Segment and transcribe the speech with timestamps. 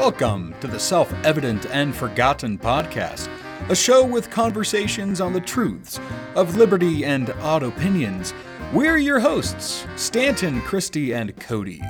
[0.00, 3.28] Welcome to the Self Evident and Forgotten podcast,
[3.68, 6.00] a show with conversations on the truths
[6.34, 8.32] of liberty and odd opinions.
[8.72, 11.82] We're your hosts, Stanton, Christy, and Cody.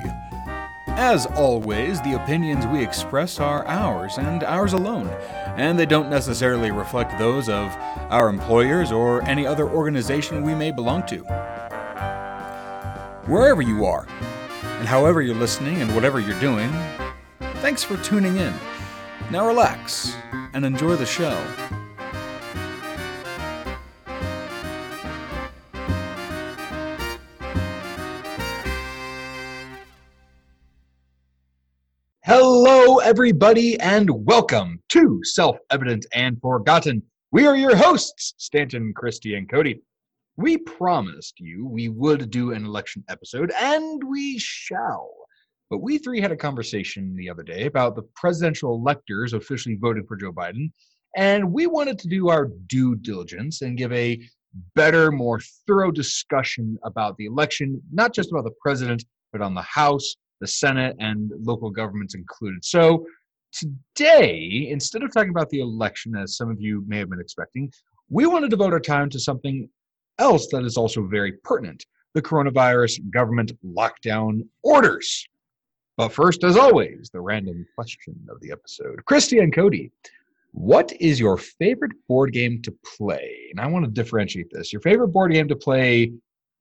[0.87, 5.07] As always, the opinions we express are ours and ours alone,
[5.55, 7.73] and they don't necessarily reflect those of
[8.09, 11.19] our employers or any other organization we may belong to.
[13.25, 14.05] Wherever you are,
[14.79, 16.73] and however you're listening and whatever you're doing,
[17.61, 18.51] thanks for tuning in.
[19.29, 20.15] Now relax
[20.53, 21.37] and enjoy the show.
[32.23, 37.03] Hello, everybody, and welcome to Self Evident and Forgotten.
[37.31, 39.83] We are your hosts, Stanton, Christy, and Cody.
[40.35, 45.20] We promised you we would do an election episode, and we shall.
[45.71, 50.05] But we three had a conversation the other day about the presidential electors officially voting
[50.05, 50.69] for Joe Biden,
[51.15, 54.19] and we wanted to do our due diligence and give a
[54.75, 59.61] better, more thorough discussion about the election, not just about the president, but on the
[59.61, 62.65] House, the Senate, and local governments included.
[62.65, 63.05] So
[63.53, 67.71] today, instead of talking about the election, as some of you may have been expecting,
[68.09, 69.69] we want to devote our time to something
[70.19, 75.25] else that is also very pertinent the coronavirus government lockdown orders.
[76.01, 79.05] But first, as always, the random question of the episode.
[79.05, 79.91] Christy and Cody,
[80.51, 83.49] what is your favorite board game to play?
[83.51, 84.73] And I want to differentiate this.
[84.73, 86.11] Your favorite board game to play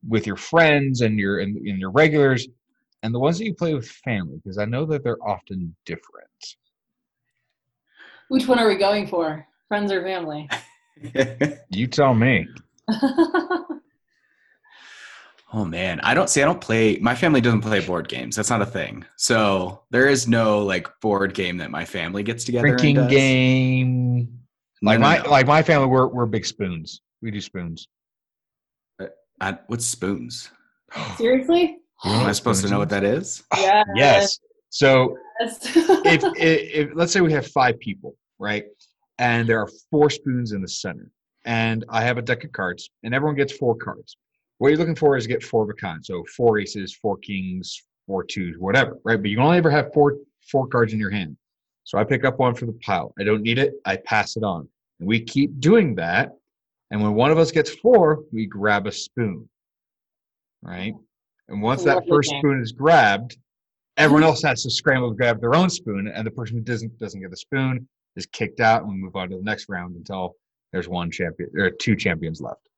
[0.06, 2.48] with your friends and your and, and your regulars,
[3.02, 6.28] and the ones that you play with family, because I know that they're often different.
[8.28, 9.46] Which one are we going for?
[9.68, 10.50] Friends or family?
[11.70, 12.46] You tell me.
[15.52, 16.42] Oh man, I don't see.
[16.42, 16.96] I don't play.
[16.98, 18.36] My family doesn't play board games.
[18.36, 19.04] That's not a thing.
[19.16, 22.68] So there is no like board game that my family gets together.
[22.68, 23.10] and Drinking does.
[23.10, 24.38] game.
[24.82, 25.30] Like no, my no.
[25.30, 27.00] like my family, we're we're big spoons.
[27.20, 27.88] We do spoons.
[29.02, 29.06] Uh,
[29.40, 30.50] I, what's spoons?
[31.16, 31.78] Seriously?
[32.04, 33.42] Am I supposed to know what that is?
[33.56, 33.86] Yes.
[33.96, 34.38] Yes.
[34.70, 35.58] So Yes.
[35.76, 38.64] if, if, if let's say we have five people, right,
[39.18, 41.10] and there are four spoons in the center,
[41.44, 44.16] and I have a deck of cards, and everyone gets four cards.
[44.60, 47.82] What you're looking for is get four of a kind, so four aces, four kings,
[48.06, 49.16] four twos, whatever, right?
[49.16, 50.18] But you can only ever have four
[50.50, 51.38] four cards in your hand.
[51.84, 53.14] So I pick up one for the pile.
[53.18, 53.72] I don't need it.
[53.86, 54.68] I pass it on,
[54.98, 56.32] and we keep doing that.
[56.90, 59.48] And when one of us gets four, we grab a spoon,
[60.60, 60.92] right?
[61.48, 63.38] And once that first spoon is grabbed,
[63.96, 66.98] everyone else has to scramble to grab their own spoon, and the person who doesn't
[66.98, 69.96] doesn't get the spoon is kicked out, and we move on to the next round
[69.96, 70.36] until
[70.70, 72.68] there's one champion or two champions left.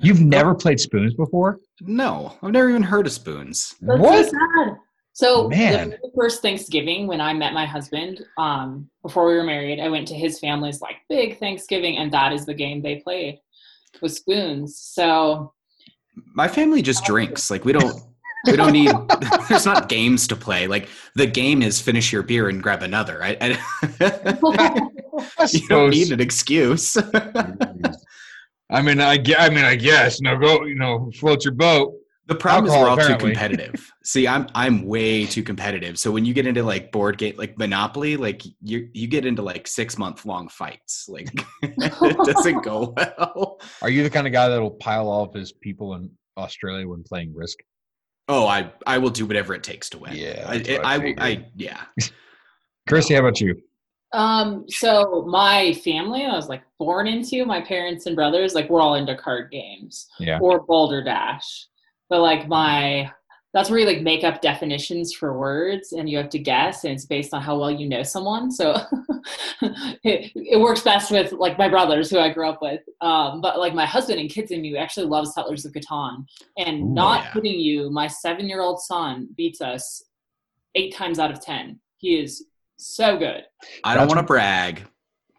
[0.00, 1.60] You've never played spoons before?
[1.80, 3.74] No, I've never even heard of spoons.
[3.80, 4.26] That's what?
[4.26, 4.76] so sad.
[5.14, 5.90] So Man.
[5.90, 10.08] the first Thanksgiving when I met my husband, um, before we were married, I went
[10.08, 13.38] to his family's like big Thanksgiving, and that is the game they played
[14.02, 14.76] with spoons.
[14.76, 15.52] So
[16.34, 17.50] My family just drinks.
[17.50, 17.96] Like we don't.
[18.46, 18.90] We don't need.
[19.48, 20.66] there's not games to play.
[20.66, 23.22] Like the game is finish your beer and grab another.
[23.22, 23.58] I, I,
[24.00, 26.96] I you don't need an excuse.
[28.74, 30.20] I mean, I, gue- I mean, I guess.
[30.20, 30.64] No, go.
[30.64, 31.94] You know, float your boat.
[32.26, 33.28] The problem Alcohol, is we're all apparently.
[33.28, 33.92] too competitive.
[34.02, 35.98] See, I'm I'm way too competitive.
[35.98, 39.42] So when you get into like board game, like Monopoly, like you you get into
[39.42, 41.06] like six month long fights.
[41.06, 41.28] Like
[41.62, 43.60] it doesn't go well.
[43.82, 47.02] Are you the kind of guy that'll pile all of his people in Australia when
[47.02, 47.58] playing Risk?
[48.26, 50.14] Oh, I I will do whatever it takes to win.
[50.14, 51.82] Yeah, I I I, I, yeah.
[52.88, 53.60] Christy, how about you?
[54.14, 58.80] Um, so my family, I was like born into my parents and brothers, like we're
[58.80, 60.38] all into card games Yeah.
[60.40, 61.66] or Balderdash.
[62.08, 63.10] But like my
[63.52, 66.92] that's where you like make up definitions for words and you have to guess and
[66.92, 68.50] it's based on how well you know someone.
[68.50, 68.74] So
[69.62, 72.80] it, it works best with like my brothers who I grew up with.
[73.00, 76.24] Um, but like my husband and kids and me actually love Settlers of Catan.
[76.58, 77.32] And Ooh, not yeah.
[77.32, 80.02] kidding you, my seven year old son beats us
[80.74, 81.78] eight times out of ten.
[81.98, 82.44] He is
[82.76, 83.42] so good.
[83.84, 84.84] I don't want to brag.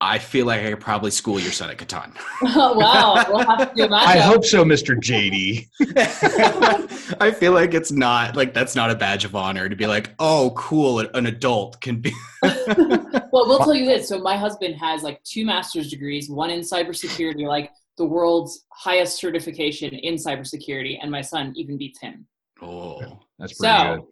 [0.01, 2.13] I feel like I could probably school your son at Catan.
[2.57, 3.93] Oh wow, we'll have to do.
[3.93, 4.95] I hope so, Mr.
[4.95, 5.67] JD.
[7.21, 10.11] I feel like it's not like that's not a badge of honor to be like,
[10.19, 12.13] oh, cool, an adult can be.
[12.43, 14.07] well, we'll tell you this.
[14.09, 19.17] So my husband has like two master's degrees, one in cybersecurity, like the world's highest
[19.19, 22.27] certification in cybersecurity, and my son even beats him.
[22.61, 22.99] oh,
[23.39, 24.05] That's pretty So, good.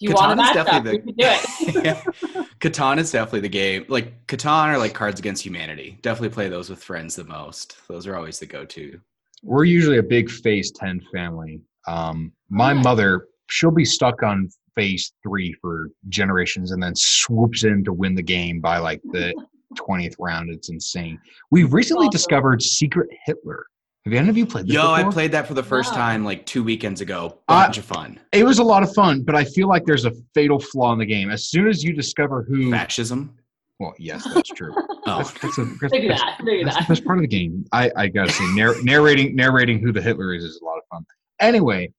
[0.00, 1.84] If you want a Catan is matchup, definitely we can do it.
[1.84, 2.44] yeah.
[2.60, 3.84] Catan is definitely the game.
[3.88, 5.98] Like Catan or like Cards Against Humanity.
[6.02, 7.76] Definitely play those with friends the most.
[7.88, 9.00] Those are always the go-to.
[9.44, 11.60] We're usually a big Phase 10 family.
[11.86, 12.84] Um, my Nice.
[12.84, 18.14] mother, she'll be stuck on phase three for generations and then swoops in to win
[18.14, 19.34] the game by like the
[19.76, 20.50] 20th round.
[20.50, 21.18] It's insane.
[21.50, 22.12] We've recently Awesome.
[22.18, 23.66] discovered Secret Hitler.
[24.04, 25.98] Have any of you played this Yo, I played that for the first Wow.
[25.98, 27.38] time like two weekends ago.
[27.48, 28.18] I- Bunch of fun.
[28.32, 30.98] It was a lot of fun, but I feel like there's a fatal flaw in
[30.98, 31.30] the game.
[31.30, 33.36] As soon as you discover who, Fascism.
[33.78, 34.74] well, yes, that's true.
[35.04, 36.44] Oh, That's, that's, a, that's, Look at that's- that.
[36.44, 36.84] Look at that's, that.
[36.88, 37.64] that's part of the game.
[37.72, 40.82] I, I gotta say, narr- narrating narrating who the Hitler is is a lot of
[40.92, 41.04] fun.
[41.40, 41.90] Anyway,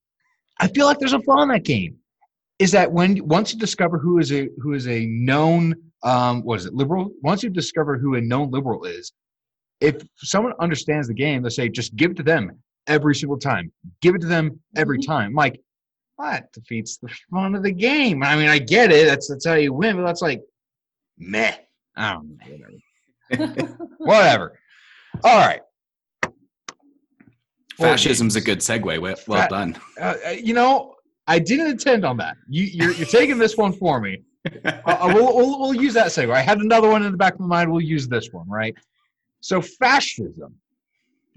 [0.61, 1.97] I feel like there's a flaw in that game.
[2.59, 6.59] Is that when once you discover who is a who is a known um what
[6.59, 7.11] is it liberal?
[7.23, 9.11] Once you discover who a known liberal is,
[9.83, 12.57] if someone understands the game, they say just give it to them
[12.87, 13.71] every single time.
[14.01, 15.05] Give it to them every Mhm.
[15.05, 15.33] time.
[15.33, 15.59] Like
[16.19, 18.23] that defeats the fun of the game.
[18.23, 19.05] I mean, I get it.
[19.07, 20.41] That's that's how you win, but that's like
[21.17, 21.55] meh.
[21.95, 22.67] I don't know.
[23.29, 23.87] Whatever.
[23.99, 24.59] Whatever.
[25.23, 25.61] All right.
[27.77, 28.99] fascism's a good segue.
[28.99, 29.75] Well, well done.
[29.99, 30.95] Uh, uh, you know,
[31.27, 32.37] I didn't intend on that.
[32.47, 34.21] You, you're, you're taking this one for me.
[34.65, 36.29] Uh, uh, we'll, we'll, we'll use that segue.
[36.33, 37.71] I had another one in the back of my mind.
[37.71, 38.75] We'll use this one, right?
[39.43, 40.55] So, fascism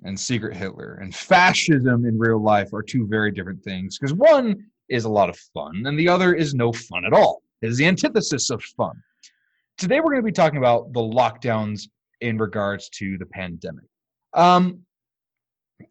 [0.04, 4.64] and Secret Hitler and fascism in real life are two very different things because one
[4.88, 7.42] is a lot of fun and the other is no fun at all.
[7.62, 8.94] It is the antithesis of fun.
[9.76, 11.88] Today, we're going to be talking about the lockdowns
[12.20, 13.86] in regards to the pandemic.
[14.34, 14.82] Um,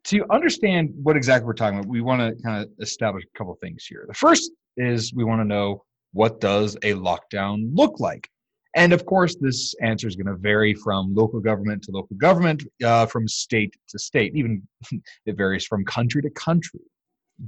[0.06, 3.53] to understand what exactly we're talking about, we want to kind of establish a couple
[3.56, 4.06] things here.
[4.07, 5.83] The first is we want to know
[6.13, 8.29] what does a lockdown look like,
[8.75, 12.63] and of course, this answer is going to vary from local government to local government,
[12.83, 14.36] uh, from state to state.
[14.36, 14.62] Even
[15.25, 16.81] it varies from country to country.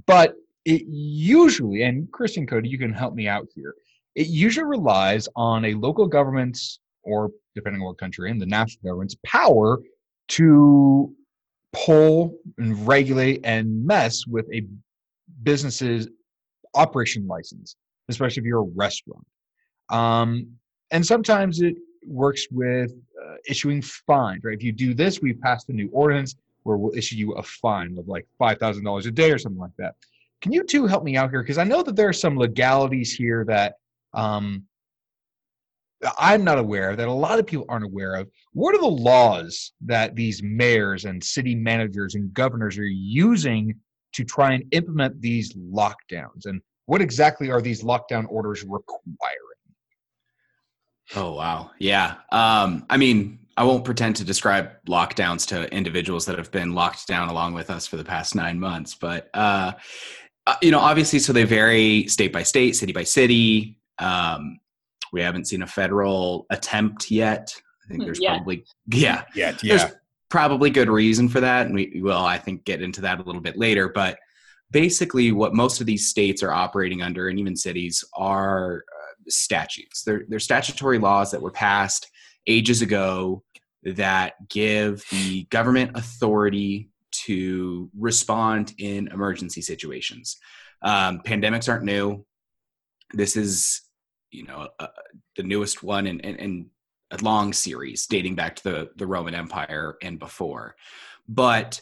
[0.06, 3.76] But it usually, and Christian Cody, you can help me out here.
[4.16, 8.84] It usually relies on a local government's, or depending on what country in, the national
[8.84, 9.80] government's power
[10.30, 11.14] to
[11.74, 14.66] pull and regulate and mess with a
[15.44, 16.08] business's
[16.74, 17.76] operation license,
[18.10, 19.26] especially if you're a restaurant.
[19.90, 20.58] Um,
[20.92, 21.76] and sometimes it
[22.06, 22.92] works with
[23.22, 24.56] uh, issuing fines, right?
[24.56, 27.98] If you do this, we've passed a new ordinance where we'll issue you a fine
[27.98, 29.96] of like $5,000 a day or something like that.
[30.42, 31.42] Can you two help me out here?
[31.42, 33.76] Because I know that there are some legalities here that
[34.14, 34.64] um,
[36.18, 38.30] I'm not aware of, that a lot of people aren't aware of.
[38.54, 43.74] What are the laws that these mayors and city managers and governors are using
[44.14, 46.46] to try and implement these lockdowns?
[46.46, 49.57] And what exactly are these lockdown orders requiring?
[51.16, 52.16] Oh wow, yeah.
[52.32, 57.08] Um, I mean, I won't pretend to describe lockdowns to individuals that have been locked
[57.08, 59.74] down along with us for the past nine months, but uh,
[60.46, 63.78] uh, you know, obviously, so they vary state by state, city by city.
[64.00, 64.60] Um,
[65.12, 67.54] we haven't seen a federal attempt yet.
[67.86, 68.36] I think there's yet.
[68.36, 69.92] probably yeah, Yeah, there's
[70.30, 73.42] probably good reason for that and we will i think get into that a little
[73.42, 74.18] bit later but
[74.72, 78.84] basically what most of these states are operating under and even cities are
[79.30, 80.04] statutes.
[80.04, 82.10] They're, they're statutory laws that were passed
[82.48, 83.44] ages ago
[83.84, 90.38] that give the government authority to respond in emergency situations.
[90.82, 92.26] Um, pandemics aren't new.
[93.14, 93.82] This is
[94.32, 94.88] you know uh,
[95.36, 96.66] the newest one and
[97.12, 100.76] a long series dating back to the, the Roman Empire and before.
[101.28, 101.82] But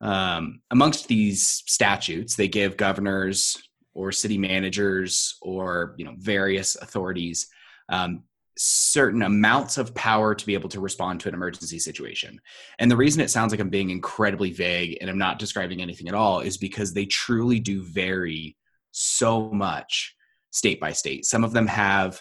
[0.00, 3.56] um, amongst these statutes, they give governors
[3.96, 7.48] or city managers or you know various authorities
[7.88, 8.22] um,
[8.58, 12.40] certain amounts of power to be able to respond to an emergency situation.
[12.78, 16.08] And the reason it sounds like I'm being incredibly vague and I'm not describing anything
[16.08, 18.56] at all is because they truly do vary
[18.92, 20.14] so much
[20.50, 21.26] state by state.
[21.26, 22.20] Some of them have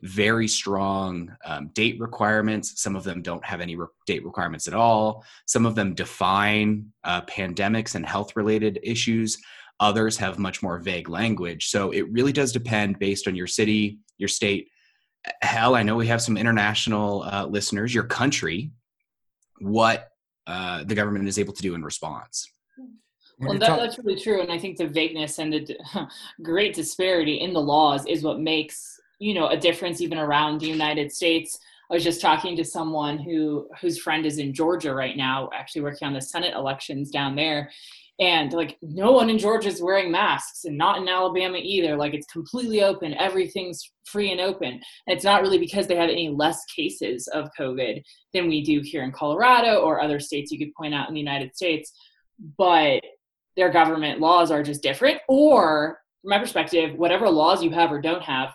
[0.00, 2.82] very strong um, date requirements.
[2.82, 5.24] Some of them don't have any re- date requirements at all.
[5.46, 9.38] Some of them define uh, pandemics and health related issues.
[9.80, 11.68] Others have much more vague language.
[11.68, 14.68] So it really does depend based on your city, your state.
[15.42, 18.70] Hell, I know we have some international uh, listeners, your country,
[19.58, 20.08] what
[20.46, 22.48] uh, the government is able to do in response.
[23.38, 25.78] When Well, that, that's really true, and I think the vagueness and the d-
[26.42, 30.68] great disparity in the laws is what makes you know a difference even around the
[30.68, 31.58] United States.
[31.90, 35.82] I was just talking to someone who whose friend is in Georgia right now, actually
[35.82, 37.70] working on the Senate elections down there,
[38.18, 41.96] and like no one in Georgia is wearing masks, and not in Alabama either.
[41.96, 44.68] Like it's completely open, everything's free and open.
[44.68, 44.82] And
[45.16, 49.02] it's not really because they have any less cases of COVID than we do here
[49.02, 51.92] in Colorado or other states you could point out in the United States,
[52.56, 53.02] but
[53.56, 58.00] their government laws are just different or from my perspective whatever laws you have or
[58.00, 58.50] don't have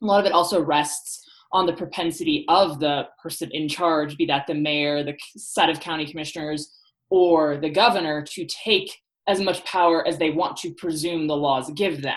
[0.00, 4.26] a lot of it also rests on the propensity of the person in charge be
[4.26, 6.72] that the mayor the set of county commissioners
[7.10, 8.90] or the governor to take
[9.26, 12.16] as much power as they want to presume the laws give them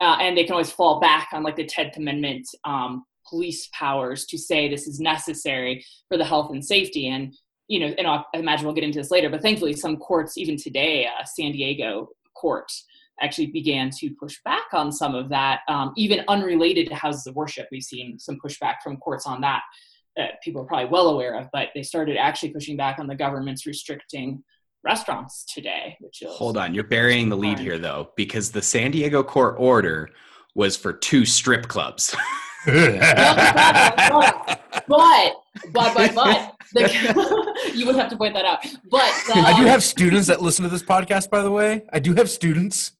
[0.00, 4.24] uh, and they can always fall back on like the 10th Amendment um, police powers
[4.26, 7.08] to say this is necessary for the health and safety.
[7.08, 7.34] And
[7.68, 10.56] you know, and I imagine we'll get into this later, but thankfully, some courts, even
[10.56, 12.66] today, uh, San Diego court
[13.20, 17.36] actually began to push back on some of that, um, even unrelated to houses of
[17.36, 17.68] worship.
[17.70, 19.60] We've seen some pushback from courts on that
[20.16, 23.14] that people are probably well aware of, but they started actually pushing back on the
[23.14, 24.42] government's restricting
[24.84, 25.96] restaurants today.
[26.00, 29.56] Which is hold on, you're burying the lead here though, because the San Diego court
[29.58, 30.10] order
[30.54, 32.14] was for two strip clubs.
[32.66, 35.34] but but
[35.72, 38.64] but but the, you would have to point that out.
[38.90, 41.30] But um, I do have students that listen to this podcast.
[41.30, 42.92] By the way, I do have students.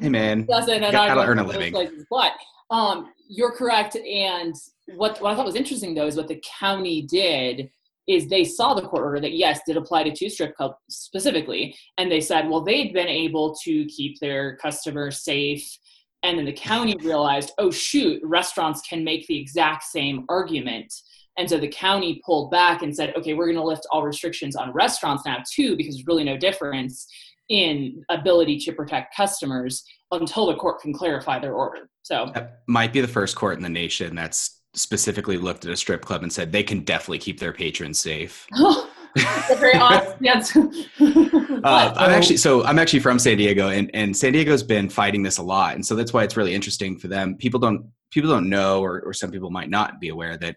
[0.00, 1.72] hey man, doesn't and gotta earn a living.
[1.72, 2.06] Places.
[2.10, 2.32] But
[2.70, 3.96] um, you're correct.
[3.96, 4.54] And
[4.86, 7.70] what what I thought was interesting though is what the county did
[8.08, 11.76] is they saw the court order that yes did apply to two strip clubs specifically
[11.98, 15.78] and they said well they'd been able to keep their customers safe.
[16.24, 20.92] And then the county realized oh shoot restaurants can make the exact same argument.
[21.38, 24.56] And so the county pulled back and said okay we're going to lift all restrictions
[24.56, 27.06] on restaurants now too because there's really no difference
[27.48, 31.88] in ability to protect customers until the court can clarify their order.
[32.02, 35.76] So that might be the first court in the nation that's specifically looked at a
[35.76, 38.46] strip club and said they can definitely keep their patrons safe
[39.58, 40.16] very odd.
[40.20, 40.56] Yes.
[40.56, 45.22] uh, I'm actually so I'm actually from San Diego, and and San Diego's been fighting
[45.22, 47.36] this a lot, and so that's why it's really interesting for them.
[47.36, 50.56] People don't people don't know, or or some people might not be aware that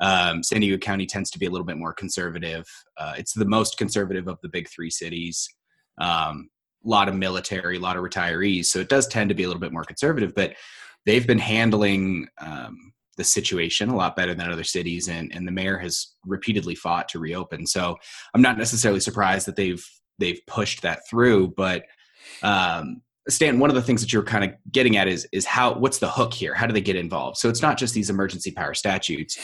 [0.00, 2.66] um, San Diego County tends to be a little bit more conservative.
[2.96, 5.48] Uh, it's the most conservative of the big three cities.
[5.98, 6.48] A um,
[6.84, 9.60] lot of military, a lot of retirees, so it does tend to be a little
[9.60, 10.34] bit more conservative.
[10.34, 10.54] But
[11.04, 15.52] they've been handling um, the situation a lot better than other cities and, and the
[15.52, 17.66] mayor has repeatedly fought to reopen.
[17.66, 17.96] So
[18.34, 19.84] i'm not necessarily surprised that they've
[20.18, 21.84] they've pushed that through but
[22.42, 25.74] um, stan one of the things that you're kind of getting at is is how
[25.74, 26.54] what's the hook here?
[26.54, 27.36] How do they get involved?
[27.36, 29.38] So it's not just these emergency power statutes.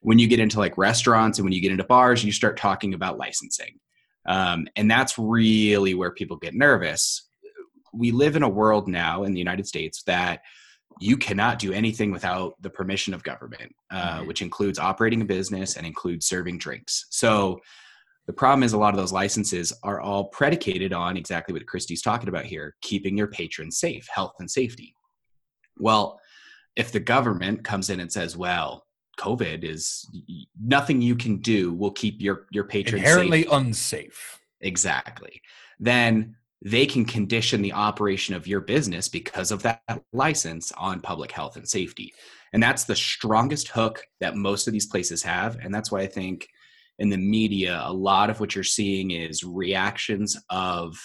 [0.00, 2.94] When you get into like restaurants and when you get into bars you start talking
[2.94, 3.78] about licensing.
[4.26, 7.28] Um, and that's really where people get nervous.
[7.92, 10.40] We live in a world now in the united states that
[11.00, 15.76] you cannot do anything without the permission of government, uh, which includes operating a business
[15.76, 17.06] and includes serving drinks.
[17.10, 17.60] So
[18.26, 22.02] the problem is a lot of those licenses are all predicated on exactly what Christy's
[22.02, 24.94] talking about here keeping your patrons safe, health and safety.
[25.78, 26.20] Well,
[26.76, 28.84] if the government comes in and says, well,
[29.18, 30.06] COVID is
[30.62, 33.52] nothing you can do will keep your, your patrons inherently safe.
[33.52, 34.40] unsafe.
[34.60, 35.40] Exactly.
[35.80, 41.30] Then they can condition the operation of your business because of that license on public
[41.30, 42.12] health and safety.
[42.52, 45.56] And that's the strongest hook that most of these places have.
[45.62, 46.48] And that's why I think
[46.98, 50.96] in the media, a lot of what you're seeing is reactions of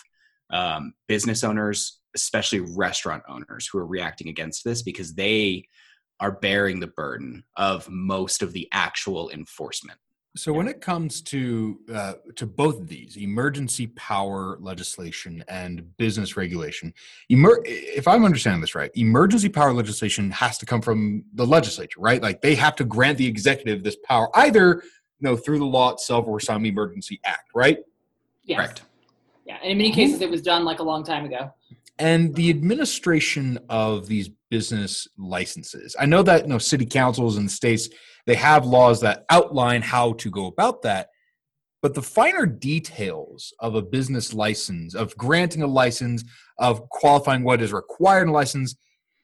[0.50, 5.68] um, business owners, especially restaurant owners, who are reacting against this because they
[6.20, 10.00] are bearing the burden of most of the actual enforcement.
[10.36, 16.36] So when it comes to uh, to both of these, emergency power legislation and business
[16.36, 16.92] regulation,
[17.32, 22.00] emer- if I'm understanding this right, emergency power legislation has to come from the legislature,
[22.00, 22.20] right?
[22.20, 24.82] Like they have to grant the executive this power, either
[25.20, 27.78] you know through the law itself or some emergency act, right?
[28.44, 28.58] Yes.
[28.58, 28.82] Correct.
[29.46, 31.54] Yeah, and in many cases, it was done like a long time ago.
[32.00, 37.52] And the administration of these business licenses, I know that you know city councils and
[37.52, 37.88] states
[38.26, 41.10] they have laws that outline how to go about that.
[41.82, 46.24] But the finer details of a business license, of granting a license,
[46.58, 48.76] of qualifying what is required in a license,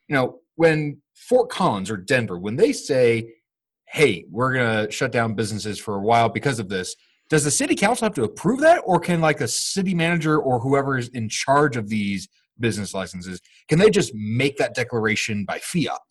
[0.10, 3.32] you know, when Fort Collins or Denver, when they say,
[3.86, 6.96] hey, we're going to shut down businesses for a while because of this,
[7.30, 8.82] does the city council have to approve that?
[8.86, 12.28] Or can like a city manager or whoever is in charge of these
[12.60, 13.40] business licenses,
[13.70, 16.02] can they just make that declaration by fiat?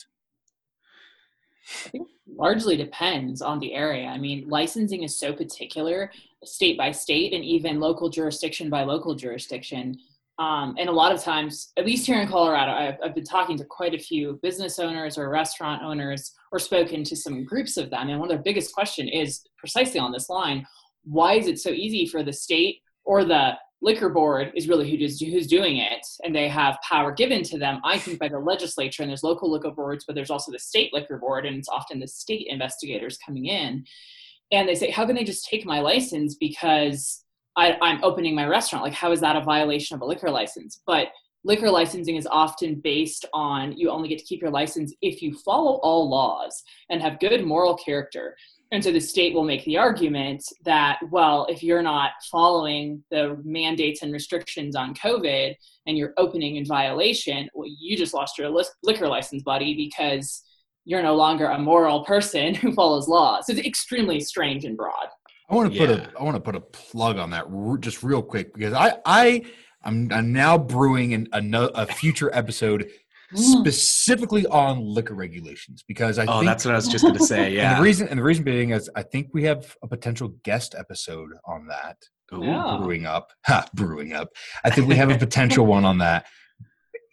[1.86, 4.06] I think largely depends on the area.
[4.06, 6.10] I mean, licensing is so particular,
[6.44, 9.98] state by state, and even local jurisdiction by local jurisdiction.
[10.38, 13.58] Um, and a lot of times, at least here in Colorado, I've, I've, been talking
[13.58, 17.90] to quite a few business owners or restaurant owners, or spoken to some groups of
[17.90, 18.08] them.
[18.08, 20.64] And one of their biggest question is precisely on this line:
[21.02, 24.96] Why is it so easy for the state or the liquor board is really who
[24.96, 28.38] does, who's doing it and they have power given to them i think by the
[28.38, 31.68] legislature and there's local liquor boards but there's also the state liquor board and it's
[31.68, 33.84] often the state investigators coming in.
[34.52, 37.24] And they say how can they just take my license because
[37.56, 38.84] I, i'm opening my restaurant?
[38.84, 40.80] Like how is that a violation of a liquor license?
[40.86, 41.08] But
[41.44, 45.36] liquor licensing is often based on you only get to keep your license if you
[45.44, 48.36] follow all laws and have good moral character
[48.70, 53.40] And so the state will make the argument that, well, if you're not following the
[53.42, 55.54] mandates and restrictions on COVID
[55.86, 58.50] and you're opening in violation, well, you just lost your
[58.82, 60.42] liquor license, buddy, because
[60.84, 63.46] you're no longer a moral person who follows laws.
[63.46, 65.08] So it's extremely strange and broad.
[65.50, 66.06] I want to put Yeah.
[66.14, 68.98] a I want to put a plug on that r- just real quick because I
[69.06, 69.42] I
[69.82, 72.90] I'm, I'm now brewing an, a, no- a future episode
[73.34, 73.38] Mm.
[73.38, 77.24] specifically on liquor regulations because I oh, think that's what I was just going to
[77.24, 77.44] say.
[77.46, 77.76] and Yeah.
[77.76, 81.32] the reason and the reason being is I think we have a potential guest episode
[81.44, 81.98] on that
[82.32, 82.42] Ooh.
[82.42, 82.78] Yeah.
[82.80, 84.30] brewing up ha, brewing up.
[84.64, 86.26] I think we have a potential one on that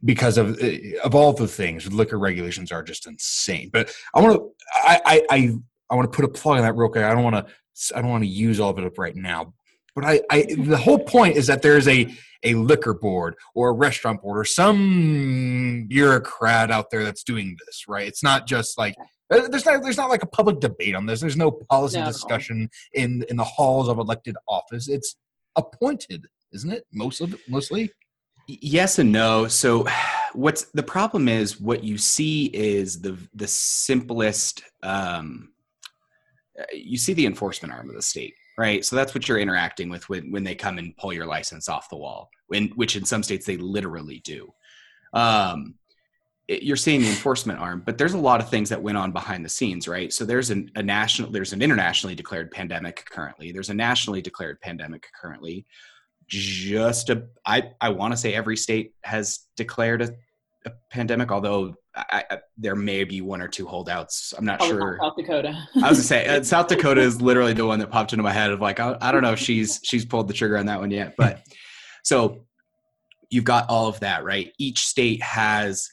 [0.05, 3.69] because of uh, of all the things liquor regulations are just insane.
[3.74, 5.51] But I want to I I I,
[5.89, 7.03] I want to put a plug on that real quick.
[7.03, 7.45] I don't want to
[7.93, 9.53] I don't want to use all of it up right now.
[9.96, 13.74] But I, I the whole point is that there's a a liquor board or a
[13.74, 18.08] restaurant board or some bureaucrat out there that's doing this, right?
[18.08, 18.96] It's not just like
[19.30, 21.22] there's not there's not like a public debate on this.
[21.22, 22.06] There's no policy No.
[22.06, 24.88] discussion in in the halls of elected office.
[24.90, 25.16] It's
[25.56, 26.86] appointed, isn't it?
[26.92, 27.92] Most of mostly.
[28.48, 29.88] Yes and no so
[30.34, 35.54] what's the problem is what you see is the the simplest um
[36.60, 38.85] uh, you see the enforcement arm of the state right?
[38.85, 41.89] So that's what you're interacting with when, when they come and pull your license off
[41.89, 44.53] the wall when which in some states they literally do.
[45.13, 45.75] Um
[46.47, 49.12] it- you're seeing the enforcement arm but there's a lot of things that went on
[49.12, 50.13] behind the scenes right?
[50.13, 53.51] So there's an, a national there's an internationally declared pandemic currently.
[53.51, 55.65] There's a nationally declared pandemic currently.
[56.27, 60.13] Just a i i want to say every state has declared a, a
[60.89, 64.98] pandemic although I, I, there may be one or two holdouts i'm not not sure
[65.01, 65.50] South Dakota.
[65.75, 68.31] I was gonna say uh, South Dakota is literally the one that popped into my
[68.31, 70.79] head of like I, I don't know if she's she's pulled the trigger on that
[70.79, 71.45] one yet, but
[72.03, 72.45] so
[73.29, 74.51] you've got all of that right.
[74.57, 75.89] Each state has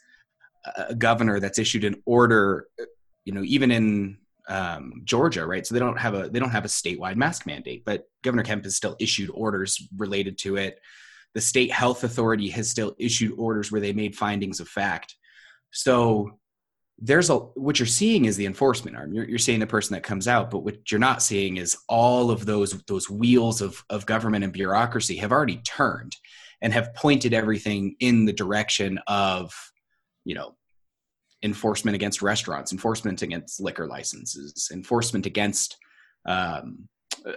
[0.64, 2.84] a a governor that's issued an order, uh,
[3.24, 4.16] you know, even in
[4.48, 5.66] um, Georgia, right?
[5.66, 8.64] So they don't have a they don't have a statewide mask mandate, but Governor Kemp
[8.64, 10.78] has still issued orders related to it.
[11.34, 15.16] The state health authority has still issued orders where they made findings of fact.
[15.70, 16.38] So
[16.98, 19.12] there's a what you're seeing is the enforcement arm.
[19.12, 22.30] You're, you're seeing the person that comes out, but what you're not seeing is all
[22.30, 26.14] of those those wheels of of government and bureaucracy have already turned
[26.60, 29.52] and have pointed everything in the direction of,
[30.24, 30.54] you know,
[31.42, 35.76] enforcement against restaurants, enforcement against liquor licenses, enforcement against
[36.24, 36.88] um,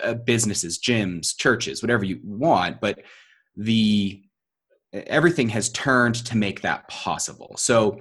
[0.03, 2.79] uh, businesses, gyms, churches, whatever you want.
[2.79, 2.99] But
[3.57, 4.21] the
[4.93, 7.55] everything has turned to make that possible.
[7.57, 7.99] So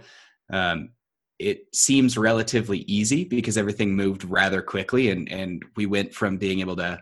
[0.53, 0.91] um,
[1.39, 6.61] it seems relatively easy because everything moved rather quickly, and and we went from being
[6.61, 7.01] able to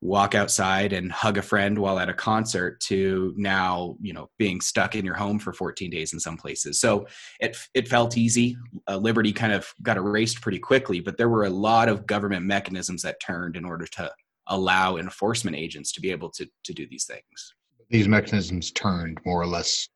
[0.00, 4.60] walk outside and hug a friend while at a concert to now you know being
[4.60, 6.80] stuck in your home for 14 days in some places.
[6.80, 7.06] So
[7.40, 8.56] it it felt easy.
[8.88, 12.44] Uh, liberty kind of got erased pretty quickly but there were a lot of government
[12.44, 14.10] mechanisms that turned in order to
[14.48, 17.54] allow enforcement agents to be able to to do these things
[17.92, 19.88] These mechanisms turned more or less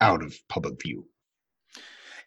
[0.00, 1.06] out of public view.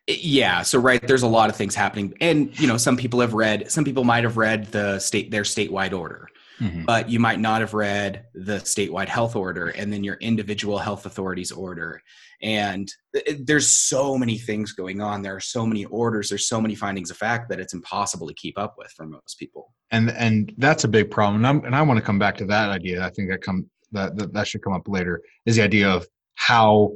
[0.08, 3.34] yeah so right there's a lot of things happening and you know some people have
[3.34, 6.28] read some people might have read the state their statewide order
[6.60, 6.86] Mhm.
[6.86, 11.06] but you might not have read the statewide health order and then your individual health
[11.08, 12.02] authorities order
[12.43, 16.60] and th- there's so many things going on there are so many orders there's so
[16.62, 20.10] many findings of fact that it's impossible to keep up with for most people and
[20.12, 21.36] and that's a big problem.
[21.43, 23.06] And, I'm, and I want to come back to that idea.
[23.06, 25.21] I think that come that, that that should come up later.
[25.45, 26.91] Is the idea of how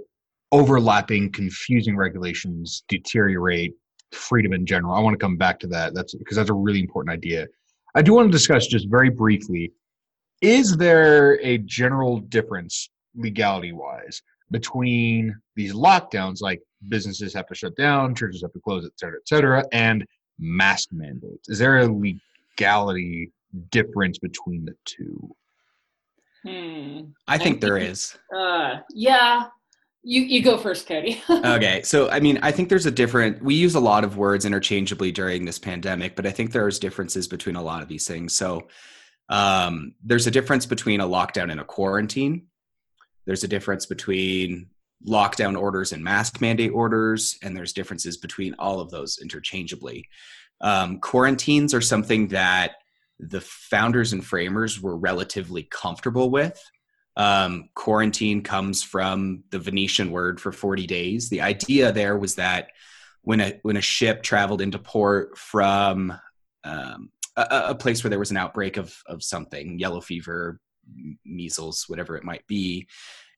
[0.52, 3.74] overlapping, confusing regulations deteriorate
[4.12, 4.94] freedom in general.
[4.94, 5.94] I want to come back to that.
[5.94, 7.48] That's because that's a really important idea.
[7.96, 9.74] I do want to discuss just very briefly:
[10.42, 17.76] is there a general difference legality wise between these lockdowns, like businesses have to shut
[17.76, 20.06] down, churches have to close, et cetera, et cetera, and
[20.38, 21.50] mask mandates?
[21.50, 23.32] Is there a legality
[23.70, 25.36] difference between the two?
[26.46, 27.00] Hmm.
[27.28, 29.46] i think there is Uh, yeah.
[30.08, 31.20] You you go first, Cody.
[31.30, 34.46] okay so i mean i think there's a different we use a lot of words
[34.46, 38.36] interchangeably during this pandemic but i think there's differences between a lot of these things
[38.36, 38.68] so
[39.30, 42.46] um, there's a difference between a lockdown and a quarantine
[43.26, 44.68] there's a difference between
[45.10, 50.08] lockdown orders and mask mandate orders and there's differences between all of those interchangeably
[50.62, 52.74] um, quarantines are something that
[53.20, 56.62] the founders and framers were relatively comfortable with
[57.18, 61.30] um, quarantine comes from the Venetian word for 40 days.
[61.30, 62.70] The idea there was that
[63.22, 66.14] when a when a ship traveled into port from
[66.64, 70.60] um, a, a place where there was an outbreak of of something, yellow fever,
[71.26, 72.88] measles, whatever it might be,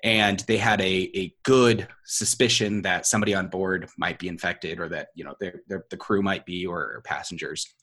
[0.03, 4.89] and they had a a good suspicion that somebody on board might be infected or
[4.89, 7.75] that you know the crew might be or passengers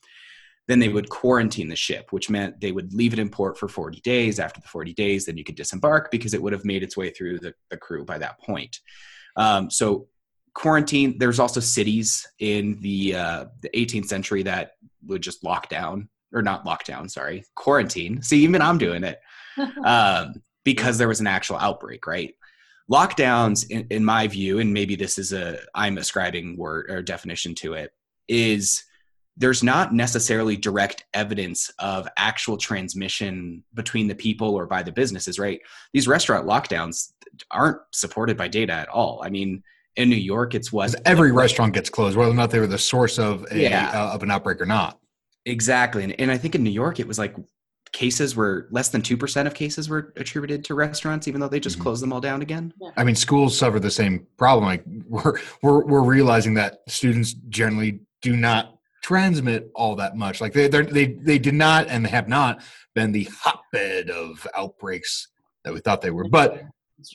[0.67, 3.67] then they would quarantine the ship, which meant they would leave it in port for
[3.67, 4.39] 40 days.
[4.39, 7.11] After the 40 days, then you could disembark because it would have made its way
[7.11, 8.79] through the, the crew by that point.
[9.35, 10.07] Um, so
[10.55, 11.17] quarantine.
[11.19, 14.71] There's also cities in the uh, the 18th century that
[15.05, 17.07] would just lock down or not lock down.
[17.09, 18.23] Sorry, quarantine.
[18.23, 19.19] See, even I'm doing it
[19.85, 22.07] um, because there was an actual outbreak.
[22.07, 22.33] Right.
[22.89, 27.55] Lockdowns, in, in my view, and maybe this is a I'm ascribing word or definition
[27.55, 27.91] to it,
[28.27, 28.83] is
[29.37, 35.37] there's not necessarily direct evidence of actual transmission between the people or by the businesses,
[35.37, 35.59] right?
[35.93, 37.11] These restaurant lockdowns
[37.51, 39.21] aren't supported by data at all.
[39.23, 39.61] I mean,
[39.97, 42.77] in New York, it's what every restaurant gets closed, whether or not they were the
[42.77, 43.91] source of a Yeah.
[43.93, 44.99] uh, of an outbreak or not.
[45.45, 47.35] exactly, and, and I think in New York, it was like
[47.91, 51.59] cases were less than two percent of cases were attributed to restaurants, even though they
[51.59, 51.81] just Mhm.
[51.83, 52.73] closed them all down again.
[52.97, 54.65] I mean, schools suffer the same problem.
[54.65, 58.74] Like we're we're we're realizing that students generally do not
[59.05, 60.41] transmit all that much.
[60.41, 62.63] Like they they're- they they did not and they have not
[62.95, 65.27] been the hotbed of outbreaks
[65.63, 66.27] that we thought they were.
[66.27, 66.63] But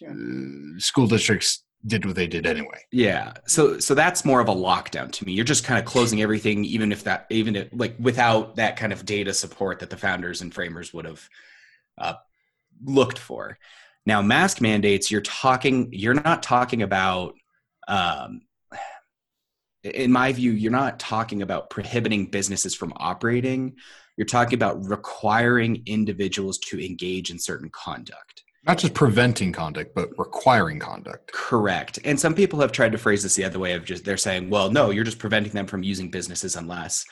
[0.06, 2.80] uh, school districts did what they did anyway.
[2.92, 3.32] Yeah.
[3.46, 5.32] So so that's more of a lockdown to me.
[5.32, 8.92] You're just kind of closing everything, even if that even if like without that kind
[8.92, 11.28] of data support that the founders and framers would have
[11.98, 12.14] uh,
[12.84, 13.58] looked for.
[14.06, 17.34] Now, mask mandates, you're talking, you're not talking about
[17.88, 18.42] um
[19.82, 23.76] in my view, you're not talking about prohibiting businesses from operating.
[24.16, 28.44] You're talking about requiring individuals to engage in certain conduct.
[28.66, 31.32] Not just preventing conduct, but requiring conduct.
[31.32, 31.98] Correct.
[32.04, 34.50] And some people have tried to phrase this the other way of just they're saying,
[34.50, 37.06] well, no, you're just preventing them from using businesses unless.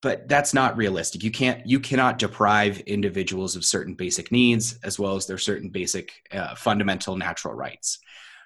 [0.00, 1.22] But that's not realistic.
[1.22, 5.68] You can't you cannot deprive individuals of certain basic needs as well as their certain
[5.68, 7.98] basic uh, fundamental natural rights.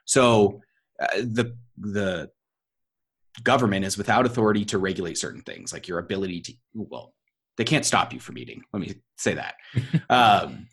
[0.05, 0.61] So
[1.01, 2.31] uh, the the
[3.43, 7.15] government is without authority to regulate certain things like your ability to well
[7.61, 8.63] they can't stop you from eating.
[8.73, 9.55] Let me say that.
[10.09, 10.67] Um,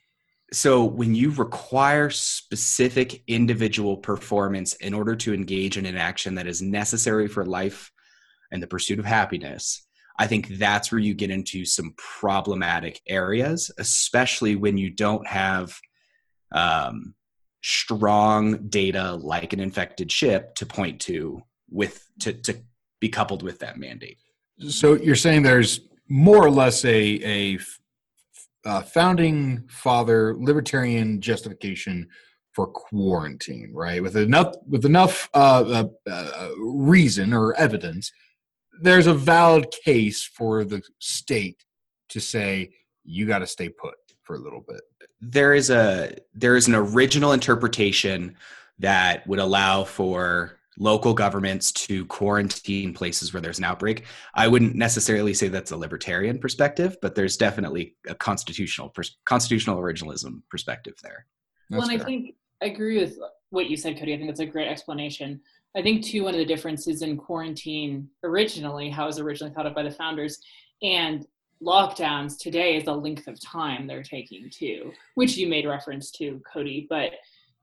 [0.54, 6.48] so when you require specific individual performance in order to engage in an action that
[6.48, 7.92] is necessary for life
[8.52, 9.86] and the pursuit of happiness
[10.18, 15.78] i think that's where you get into some problematic areas especially when you don't have
[16.54, 17.14] um,
[17.62, 22.56] strong data like an infected ship to point to with to, to
[23.00, 24.18] be coupled with that mandate
[24.68, 27.60] So you're saying there's more or less a
[28.66, 32.08] uh, founding father libertarian justification
[32.54, 34.02] for quarantine, right?
[34.02, 38.12] With enough with enough uh, uh, uh, reason or evidence,
[38.82, 41.64] there's a valid case for the state
[42.10, 42.72] to say
[43.04, 44.82] you got to stay put for a little bit.
[45.22, 48.36] there is a there is an original interpretation
[48.80, 54.06] that would allow for local governments to quarantine places where there's an outbreak.
[54.36, 59.78] I wouldn't necessarily say that's a libertarian perspective, but there's definitely a constitutional pers- constitutional
[59.78, 61.26] originalism perspective there.
[61.70, 63.18] well, That's and I think I agree with
[63.50, 64.14] what you said, Cody.
[64.14, 65.42] I think that's a great explanation.
[65.76, 69.66] I think too one of the differences in quarantine originally, how it was originally thought
[69.66, 70.40] of by the founders,
[70.82, 71.26] and
[71.64, 76.42] lockdowns today is the length of time they're taking too, which you made reference to,
[76.52, 76.86] Cody.
[76.90, 77.14] But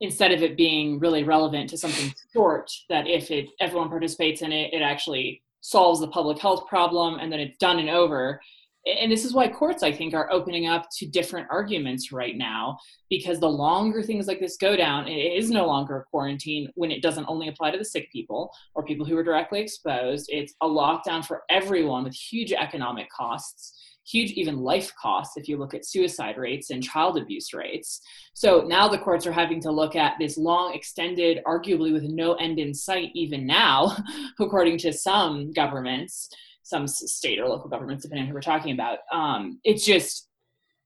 [0.00, 4.52] instead of it being really relevant to something short, that if it everyone participates in
[4.52, 8.40] it, it actually solves the public health problem, and then it's done and over.
[8.86, 12.76] And this is why courts, I think, are opening up to different arguments right now
[13.08, 16.90] because the longer things like this go down, it is no longer a quarantine when
[16.90, 20.28] it doesn't only apply to the sick people or people who are directly exposed.
[20.30, 23.72] It's a lockdown for everyone with huge economic costs,
[24.06, 28.00] huge even life costs if you look at suicide rates and child abuse rates.
[28.34, 32.34] So now the courts are having to look at this long, extended, arguably with no
[32.34, 33.96] end in sight, even now,
[34.38, 36.28] according to some governments,
[36.62, 38.98] some state or local governments, depending on who we're talking about.
[39.12, 40.28] Um, it's just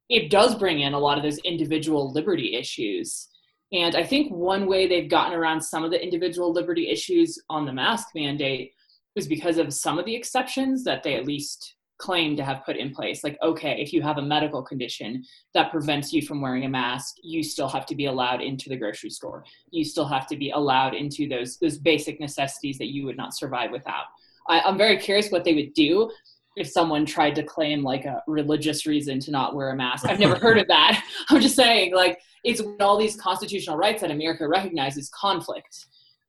[0.09, 3.29] it does bring in a lot of those individual liberty issues.
[3.73, 7.67] And I think one way they've gotten around some of the individual liberty issues on
[7.67, 8.73] the mask mandate
[9.15, 12.77] is because of some of the exceptions that they at least claim to have put
[12.77, 13.23] in place.
[13.25, 17.17] Like, okay, if you have a medical condition that prevents you from wearing a mask,
[17.23, 19.45] you still have to be allowed into the grocery store.
[19.71, 23.37] You still have to be allowed into those those basic necessities that you would not
[23.37, 24.05] survive without.
[24.49, 26.11] I, I'm very curious what they would do
[26.57, 30.07] if someone tried to claim like a religious reason to not wear a mask.
[30.09, 31.03] I've never heard of that.
[31.31, 35.87] I'm just saying, like, it's all these constitutional rights that America recognizes conflict.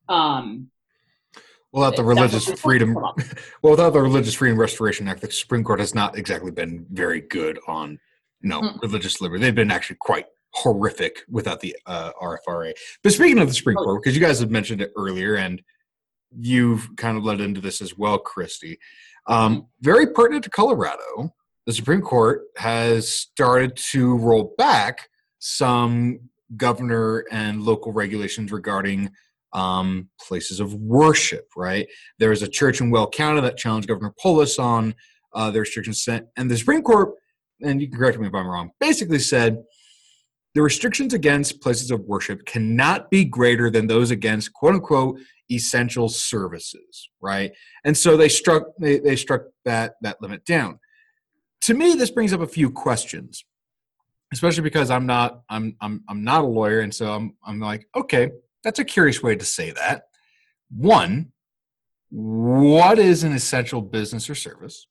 [0.08, 0.70] Um,
[1.72, 3.14] Well, without the religious freedom, well,
[3.62, 7.58] without the Religious Freedom Restoration Act, the Supreme Court has not exactly been very good
[7.68, 7.98] on,
[8.40, 8.82] you know, Mm.
[8.82, 9.42] religious liberty.
[9.42, 12.72] They've been actually quite horrific without the uh, RFRA.
[13.04, 13.84] But speaking of the Supreme Oh.
[13.84, 15.62] Court, because you guys have mentioned it earlier, and
[16.36, 18.78] you've kind of led into this as well, Christy.
[19.26, 21.34] Um, very pertinent to Colorado.
[21.66, 26.18] the Supreme Court has started to roll back some
[26.56, 29.10] governor and local regulations regarding
[29.52, 31.86] um, places of worship, right?
[32.18, 34.94] There was a church in Weld County that challenged Governor Polis on
[35.34, 37.14] uh, the restrictions and the Supreme Court,
[37.62, 39.62] and you can correct me if I'm wrong, basically said
[40.54, 46.08] the restrictions against places of worship cannot be greater than those against quote unquote essential
[46.08, 47.52] services, right?
[47.84, 50.78] And so they struck they, they struck that that limit down.
[51.62, 53.44] To me, this brings up a few questions,
[54.32, 57.86] especially because I'm not I'm I'm I'm not a lawyer, and so I'm I'm like,
[57.96, 58.30] okay,
[58.62, 60.04] that's a curious way to say that.
[60.70, 61.32] One,
[62.10, 64.86] what is an essential business or service?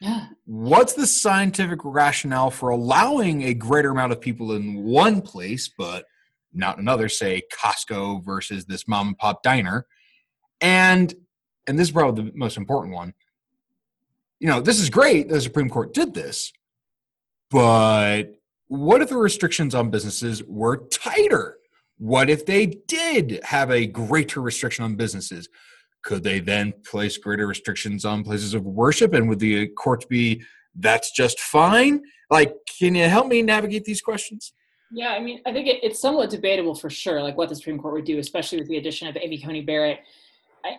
[0.00, 0.26] Yeah.
[0.46, 6.06] What's the scientific rationale for allowing a greater amount of people in one place, but
[6.52, 9.86] not another, say Costco versus this mom and pop diner?
[10.60, 11.14] And
[11.68, 13.14] and this is probably the most important one.
[14.40, 16.52] You know, this is great the Supreme Court did this,
[17.48, 18.24] but
[18.66, 21.58] what if the restrictions on businesses were tighter?
[22.02, 25.48] What if they did have a greater restriction on businesses?
[26.02, 29.14] Could they then place greater restrictions on places of worship?
[29.14, 30.42] And would the courts be
[30.74, 32.02] that's just fine?
[32.28, 34.52] Like, can you help me navigate these questions?
[34.90, 37.78] Yeah, I mean, I think it, it's somewhat debatable for sure, like what the Supreme
[37.78, 40.00] Court would do, especially with the addition of Amy Coney Barrett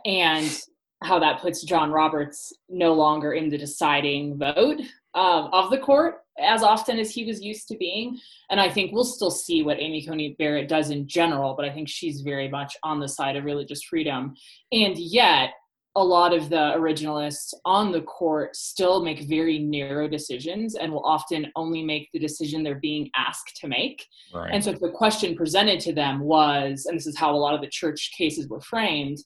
[0.05, 0.61] and
[1.03, 4.81] how that puts John Roberts no longer in the deciding vote
[5.13, 8.19] um, of the court as often as he was used to being.
[8.49, 11.71] And I think we'll still see what Amy Coney Barrett does in general, but I
[11.71, 14.35] think she's very much on the side of religious freedom.
[14.71, 15.51] And yet,
[15.95, 21.05] a lot of the originalists on the court still make very narrow decisions and will
[21.05, 24.03] often only make the decision they're being asked to make.
[24.33, 24.49] Right.
[24.51, 27.53] And so, if the question presented to them was, and this is how a lot
[27.53, 29.19] of the church cases were framed,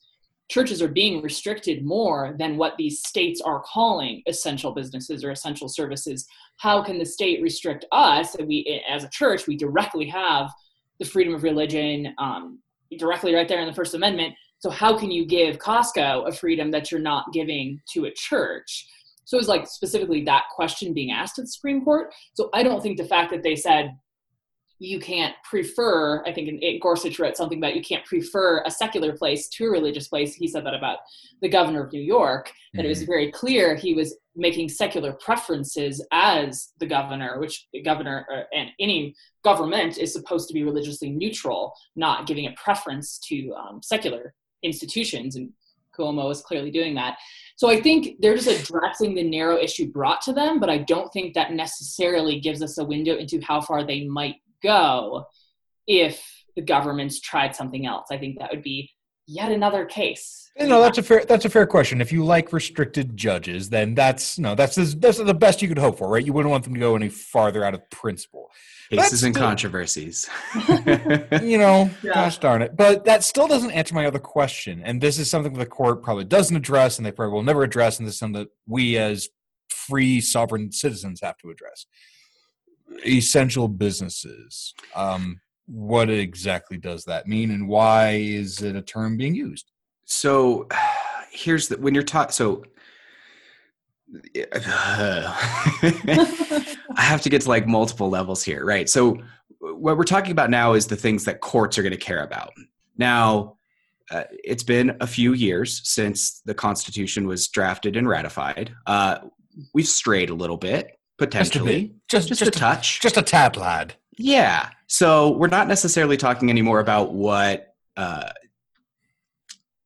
[0.50, 5.68] churches are being restricted more than what these states are calling essential businesses or essential
[5.68, 6.26] services.
[6.58, 8.36] How can the state restrict us?
[8.36, 10.50] And we as a church we directly have
[11.00, 12.60] the freedom of religion um,
[12.98, 14.34] directly right there in the first amendment.
[14.60, 18.88] So how can you give costco a freedom that you're not giving to a church?
[19.26, 22.14] So it was like specifically that question being asked at the supreme court.
[22.34, 23.92] So i don't think the fact that they said
[24.80, 29.16] you can't prefer i think in, gorsuch wrote something about you can't prefer a secular
[29.16, 31.00] place to a religious place he said that about
[31.42, 32.86] the governor of new york that mm-hmm.
[32.86, 33.12] it was mm-hmm.
[33.12, 38.70] very clear he was making secular preferences as the governor which the governor uh, and
[38.80, 44.34] any government is supposed to be religiously neutral not giving a preference to um, secular
[44.64, 45.52] institutions and
[45.98, 47.18] Cuomo is clearly doing that.
[47.56, 51.12] So I think they're just addressing the narrow issue brought to them, but I don't
[51.12, 55.26] think that necessarily gives us a window into how far they might go
[55.88, 56.24] if
[56.56, 58.08] the government's tried something else.
[58.12, 58.92] I think that would be
[59.28, 60.50] yet another case.
[60.60, 62.02] You know, that's a fair that's a fair question.
[62.02, 66.00] If you like restricted judges, then that's no, that's that's the best you could hope
[66.00, 66.26] for, right?
[66.26, 68.50] You wouldn't want them to go any farther out of principle.
[68.90, 70.30] Cases and controversies.
[71.42, 72.14] you know, yeah.
[72.14, 72.78] gosh darn it.
[72.78, 74.82] But that still doesn't answer my other question.
[74.82, 78.00] And this is something the court probably doesn't address and they probably will never address,
[78.00, 79.28] and this is something that we as
[79.70, 81.86] free sovereign citizens have to address
[83.06, 84.74] essential businesses.
[84.96, 89.72] Um, what exactly does that mean, and why is it a term being used?
[90.06, 90.68] So,
[91.32, 92.34] here's the when you're taught.
[92.34, 92.64] So,
[94.36, 95.34] I
[96.96, 98.90] have to get to like multiple levels here, right?
[98.90, 99.18] So,
[99.60, 102.54] what we're talking about now is the things that courts are going to care about.
[102.98, 103.58] Now,
[104.10, 108.74] uh, it's been a few years since the Constitution was drafted and ratified.
[108.86, 109.20] Uh,
[109.74, 111.96] we've strayed a little bit potentially.
[112.08, 113.02] Just just, just, a, touch.
[113.02, 113.96] Just a tad lad.
[114.18, 114.70] Yeah.
[114.88, 118.30] So we're not necessarily talking anymore about what uh,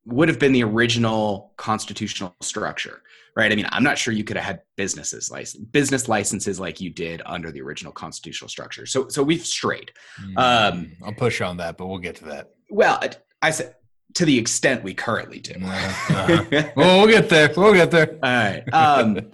[0.05, 3.01] would have been the original constitutional structure
[3.35, 3.51] right?
[3.51, 6.89] I mean i'm not sure you could have had businesses license business licenses like you
[6.89, 8.85] did under the original constitutional structure.
[8.85, 9.91] So so we've strayed.
[10.21, 12.51] Mm, um i'll push on that but we'll get to that.
[12.69, 12.99] Well
[13.41, 13.75] i said
[14.15, 15.53] to the extent we currently do.
[15.63, 16.43] Uh-huh.
[16.75, 17.51] well we'll get there.
[17.55, 18.17] We'll get there.
[18.23, 18.63] All right.
[18.73, 19.31] Um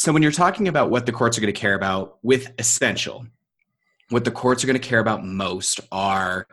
[0.00, 3.26] so when you're talking about what the courts are going to care about with essential,
[4.08, 6.46] what the courts are going to care about most are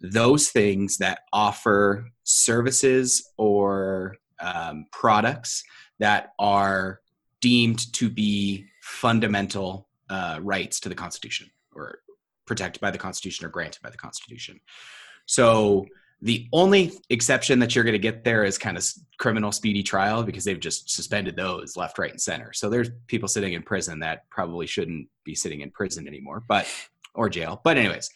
[0.00, 5.62] those things that offer services or um, products
[6.00, 7.00] that are
[7.40, 12.00] deemed to be fundamental uh, rights to the Constitution or
[12.44, 14.58] protected by the Constitution or granted by the Constitution.
[15.26, 15.86] So
[16.22, 18.86] the only exception that you're going to get there is kind of
[19.18, 22.52] criminal speedy trial because they've just suspended those left, right, and center.
[22.52, 26.66] So there's people sitting in prison that probably shouldn't be sitting in prison anymore, but
[27.14, 27.60] or jail.
[27.64, 28.10] But anyways,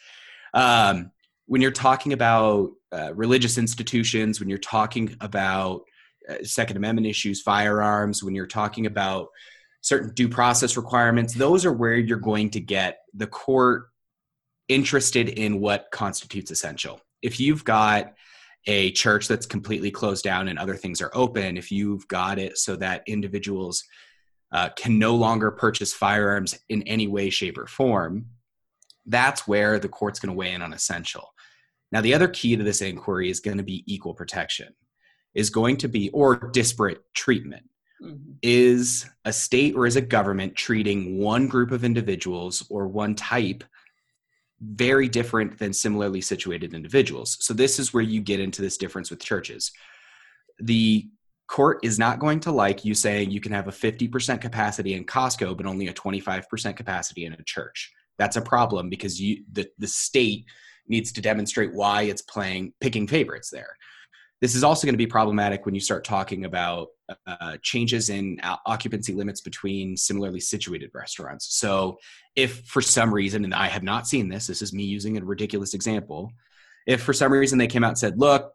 [0.53, 1.11] um,
[1.47, 5.81] when you're talking about uh, religious institutions, when you're talking about
[6.29, 9.29] uh, Second Amendment issues, firearms, when you're talking about
[9.85, 11.35] certain due process requirements.
[11.35, 13.89] Those are where you're going to get the court
[14.67, 16.99] interested in what constitutes essential.
[17.25, 18.13] If you've got
[18.67, 22.57] a church that's completely closed down and other things are open, if you've got it
[22.57, 23.83] so that individuals
[24.51, 28.27] uh, can no longer purchase firearms in any way, shape, or form,
[29.07, 31.33] that's where the court's going to weigh in on essential.
[31.91, 34.73] Now, the other key to this inquiry is going to be equal protection,
[35.33, 37.65] is going to be, or disparate treatment.
[38.03, 38.33] Mm-hmm.
[38.41, 43.63] Is a state or is a government treating one group of individuals or one type
[44.61, 47.37] very different than similarly situated individuals?
[47.39, 49.71] So, this is where you get into this difference with churches.
[50.59, 51.07] The
[51.47, 55.05] court is not going to like you saying you can have a 50% capacity in
[55.05, 57.91] Costco, but only a 25% capacity in a church.
[58.17, 60.45] That's a problem because you the, the state
[60.87, 63.75] needs to demonstrate why it's playing picking favorites there.
[64.45, 66.89] This is also going to be problematic when you start talking about
[67.25, 71.55] uh, changes in occupancy limits between similarly situated restaurants.
[71.55, 71.97] So,
[72.35, 75.25] if for some reason, and I have not seen this, this is me using a
[75.25, 76.31] ridiculous example.
[76.85, 78.51] If for some reason they came out and said, look,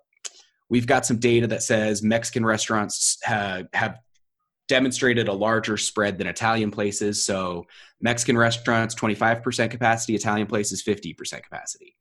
[0.68, 3.98] we've got some data that says Mexican restaurants have, have
[4.68, 7.24] demonstrated a larger spread than Italian places.
[7.24, 7.66] So
[8.00, 11.96] Mexican restaurants, 25% capacity, Italian places, 50% capacity.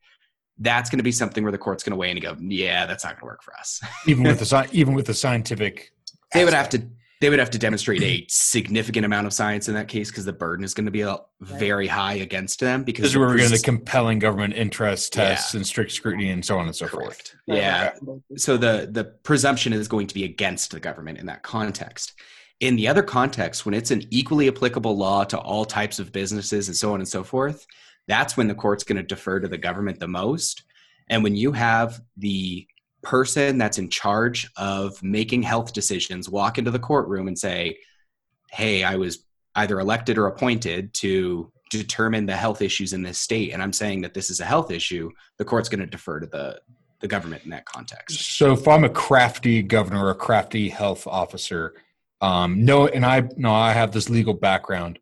[0.59, 2.85] That's going to be something where the court's going to weigh in and go, yeah,
[2.85, 3.81] that's not going to work for us.
[4.07, 5.91] even with the even with the scientific,
[6.33, 6.83] they would have to
[7.21, 10.33] they would have to demonstrate a significant amount of science in that case because the
[10.33, 12.83] burden is going to be a, very high against them.
[12.83, 15.57] Because this is where we're getting the compelling government interest tests yeah.
[15.57, 17.35] and strict scrutiny and so on and so Correct.
[17.45, 17.57] forth.
[17.57, 17.93] Yeah.
[18.37, 22.13] So the the presumption is going to be against the government in that context.
[22.61, 26.67] In the other context, when it's an equally applicable law to all types of businesses
[26.67, 27.65] and so on and so forth,
[28.09, 30.63] that's when the court's going to defer to the government the most.
[31.09, 32.67] And when you have the
[33.01, 37.77] person that's in charge of making health decisions walk into the courtroom and say,
[38.51, 43.53] Hey, I was either elected or appointed to determine the health issues in this state,
[43.53, 46.25] and I'm saying that this is a health issue, the court's going to defer to
[46.25, 46.59] the,
[46.99, 48.37] the government in that context.
[48.37, 51.75] So if I'm a crafty governor or a crafty health officer,
[52.21, 54.99] um, no, and I no, I have this legal background.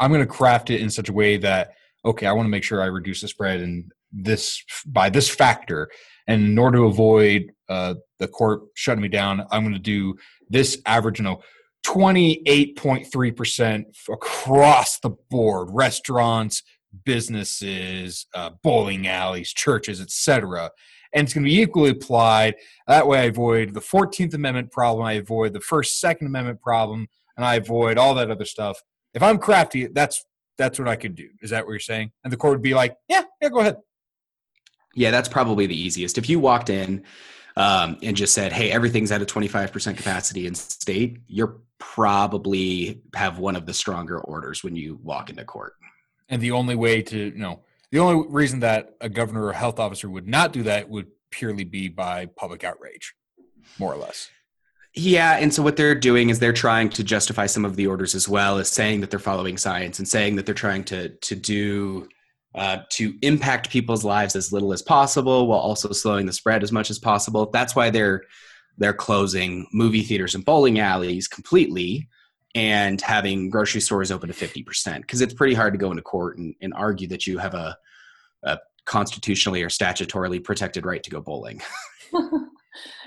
[0.00, 1.75] I'm going to craft it in such a way that
[2.06, 5.90] okay, I want to make sure I reduce the spread and this by this factor,
[6.26, 10.16] and in order to avoid uh, the court shutting me down, I'm going to do
[10.48, 11.42] this average, you know,
[11.84, 16.62] 28.3% across the board, restaurants,
[17.04, 20.70] businesses, uh, bowling alleys, churches, etc
[21.16, 22.54] and it's going to be equally applied.
[22.86, 27.08] That way, I avoid the 14th Amendment problem, I avoid the First, Second Amendment problem,
[27.36, 28.80] and I avoid all that other stuff.
[29.14, 30.24] If I'm crafty, that's
[30.58, 31.28] that's what I could do.
[31.42, 32.12] Is that what you're saying?
[32.24, 33.76] And the court would be like, yeah, yeah, go ahead.
[34.94, 36.16] Yeah, that's probably the easiest.
[36.16, 37.04] If you walked in
[37.56, 43.38] um, and just said, hey, everything's at a 25% capacity in state, you're probably have
[43.38, 45.74] one of the stronger orders when you walk into court.
[46.28, 47.60] And the only way to, you know,
[47.92, 51.64] the only reason that a governor or health officer would not do that would purely
[51.64, 53.14] be by public outrage,
[53.78, 54.30] more or less.
[54.98, 58.14] Yeah, and so what they're doing is they're trying to justify some of the orders
[58.14, 61.36] as well as saying that they're following science and saying that they're trying to to
[61.36, 62.08] do
[62.54, 66.72] uh, to impact people's lives as little as possible while also slowing the spread as
[66.72, 67.50] much as possible.
[67.50, 68.22] That's why they're
[68.78, 72.08] they're closing movie theaters and bowling alleys completely
[72.54, 76.38] and having grocery stores open to 50% because it's pretty hard to go into court
[76.38, 77.76] and, and argue that you have a
[78.44, 81.60] a constitutionally or statutorily protected right to go bowling.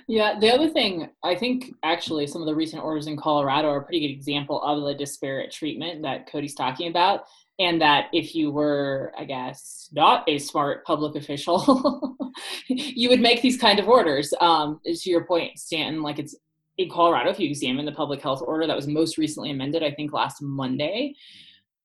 [0.09, 3.77] yeah, the other thing, I think actually some of the recent orders in Colorado are
[3.77, 7.25] a pretty good example of the disparate treatment that Cody's talking about.
[7.59, 12.17] And that if you were, I guess, not a smart public official,
[12.67, 14.33] you would make these kind of orders.
[14.41, 16.35] Um, to your point, Stanton, like it's
[16.79, 19.91] in Colorado, if you examine the public health order that was most recently amended, I
[19.91, 21.13] think last Monday,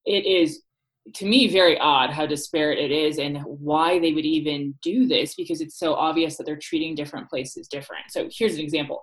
[0.07, 0.63] it is
[1.13, 5.35] to me very odd how disparate it is and why they would even do this
[5.35, 8.05] because it's so obvious that they're treating different places different.
[8.09, 9.03] So here's an example.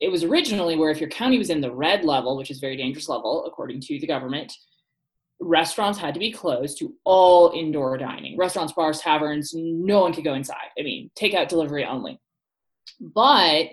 [0.00, 2.76] It was originally where if your county was in the red level, which is very
[2.76, 4.52] dangerous level according to the government,
[5.40, 8.36] restaurants had to be closed to all indoor dining.
[8.36, 10.56] Restaurants, bars, taverns, no one could go inside.
[10.78, 12.20] I mean, takeout delivery only.
[13.00, 13.68] But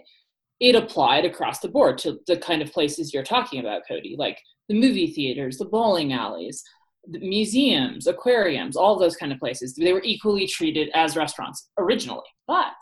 [0.62, 4.40] it applied across the board to the kind of places you're talking about, Cody, like
[4.70, 6.64] the movie theaters, the bowling alleys,
[7.08, 9.76] museums, aquariums, all those kind of places.
[9.76, 12.24] They were equally treated as restaurants originally.
[12.48, 12.74] But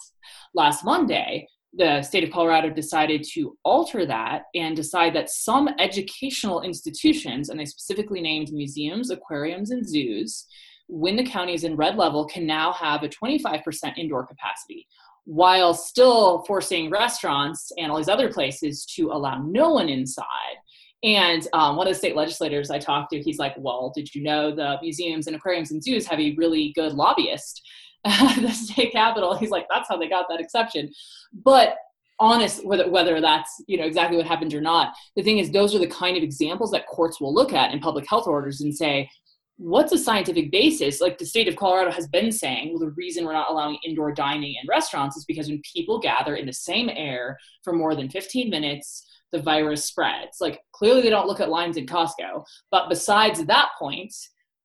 [0.53, 6.61] last Monday, the state of Colorado decided to alter that and decide that some educational
[6.61, 10.45] institutions, and they specifically named museums, aquariums, and zoos,
[10.87, 14.87] when the county is in red level, can now have a 25% indoor capacity
[15.25, 20.57] while still forcing restaurants and all these other places to allow no one inside
[21.03, 24.21] And um, one of the state legislators I talked to, he's like, "Well, did you
[24.21, 27.61] know the museums and aquariums and zoos have a really good lobbyist
[28.05, 30.91] at the state capitol?" He's like, "That's how they got that exception."
[31.33, 31.77] But
[32.21, 35.73] honest whether whether that's you know exactly what happened or not the thing is those
[35.73, 38.75] are the kind of examples that courts will look at in public health orders and
[38.75, 39.09] say
[39.57, 43.25] what's a scientific basis like the state of colorado has been saying well the reason
[43.25, 46.89] we're not allowing indoor dining in restaurants is because when people gather in the same
[46.89, 51.49] air for more than 15 minutes the virus spreads like clearly they don't look at
[51.49, 54.13] lines in costco but besides that point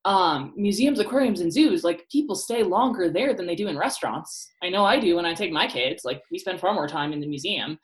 [0.07, 4.49] um, museums, aquariums, and zoos, like people stay longer there than they do in restaurants.
[4.63, 6.05] I know I do when I take my kids.
[6.05, 7.77] Like we spend far more time in the museum.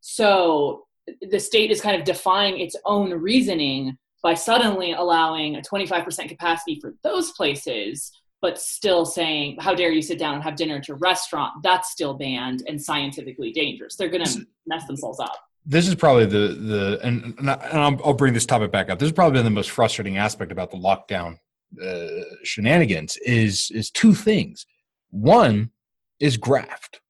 [0.00, 0.86] So
[1.20, 6.80] the state is kind of defying its own reasoning by suddenly allowing a 25% capacity
[6.80, 8.10] for those places,
[8.40, 11.62] but still saying, how dare you sit down and have dinner at a restaurant?
[11.62, 13.96] That's still banned and scientifically dangerous.
[13.96, 15.36] They're going to mess themselves up
[15.66, 18.98] this is probably the the and, and I'll bring this topic back up.
[18.98, 21.38] This has probably been the most frustrating aspect about the lockdown
[21.82, 24.64] uh, shenanigans is is two things.
[25.10, 25.70] One
[26.20, 27.00] is graft.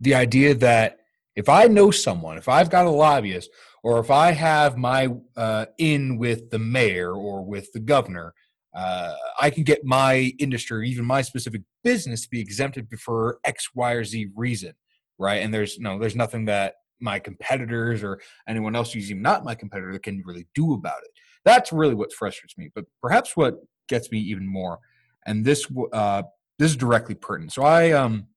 [0.00, 0.98] The idea that
[1.36, 3.48] if I know someone, if I've got a lobbyist,
[3.82, 8.34] or if I have my uh, in with the mayor or with the governor,
[8.74, 13.38] uh, I can get my industry, or even my specific business, to be exempted for
[13.44, 14.74] X, Y, or Z reason,
[15.18, 15.42] right?
[15.42, 19.54] And there's no, there's nothing that my competitors or anyone else who's even not my
[19.54, 21.10] competitor can really do about it.
[21.44, 22.70] That's really what frustrates me.
[22.74, 23.56] But perhaps what
[23.88, 24.78] gets me even more.
[25.26, 26.22] And this uh,
[26.58, 27.52] this is directly pertinent.
[27.52, 28.28] So I um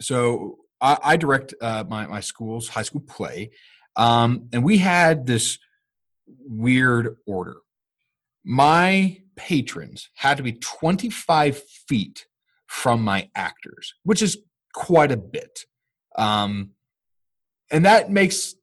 [0.00, 3.50] so I, I direct uh, my my school's high school play,
[3.96, 5.58] um, and we had this
[6.26, 7.56] weird order.
[8.44, 12.26] My patrons had to be 25 feet
[12.66, 14.38] from my actors, which is
[14.74, 15.60] quite a bit.
[16.16, 16.70] Um,
[17.70, 18.54] and that makes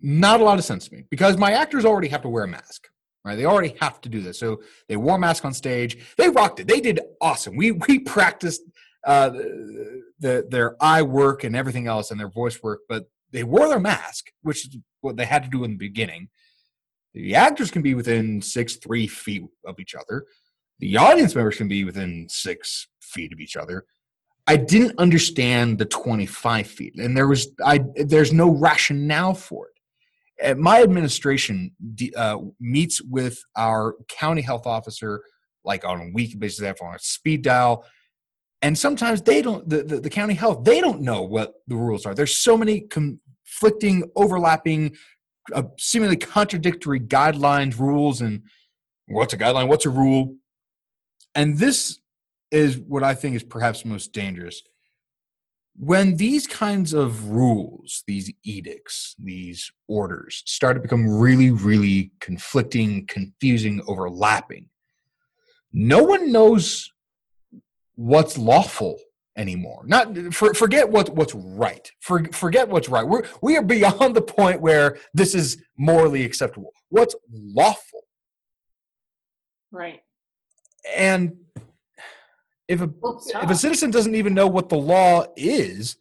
[0.00, 2.48] not a lot of sense to me because my actors already have to wear a
[2.48, 2.88] mask
[3.26, 3.34] right?
[3.34, 4.38] They already have to do this.
[4.38, 5.98] So they wore a mask on stage.
[6.16, 6.68] They rocked it.
[6.68, 7.56] They did awesome.
[7.56, 8.62] We we practiced
[9.04, 13.42] uh, the, the their eye work and everything else and their voice work, but they
[13.42, 16.28] wore their mask, which is what they had to do in the beginning.
[17.12, 20.26] The actors can be within six, three feet of each other.
[20.78, 23.84] The audience members can be within six feet of each other.
[24.46, 30.58] I didn't understand the 25 feet, and there was I there's no rationale for it.
[30.58, 31.72] My administration
[32.16, 35.22] uh, meets with our county health officer
[35.64, 37.84] like on a weekly basis they have on a speed dial
[38.62, 42.06] and sometimes they don't the, the, the, county health they don't know what the rules
[42.06, 42.14] are.
[42.14, 44.96] There's so many conflicting overlapping
[45.52, 48.42] uh, seemingly contradictory guidelines rules and
[49.06, 50.36] what's a guideline what's a rule?
[51.34, 51.98] And this
[52.50, 54.62] is what i think is perhaps most dangerous
[55.78, 63.06] when these kinds of rules, these edicts, these orders start to become really, really conflicting,
[63.06, 64.70] confusing, overlapping,
[65.72, 66.90] no one knows
[67.94, 68.98] what's lawful
[69.36, 69.82] anymore.
[69.86, 71.90] Not for, forget what what's right.
[72.00, 73.06] For, forget what's right.
[73.06, 76.72] We're we are beyond the point where this is morally acceptable.
[76.88, 78.04] What's lawful?
[79.70, 80.00] Right.
[80.96, 81.36] And
[82.68, 82.90] if a
[83.42, 85.96] if a citizen doesn't even know what the law is,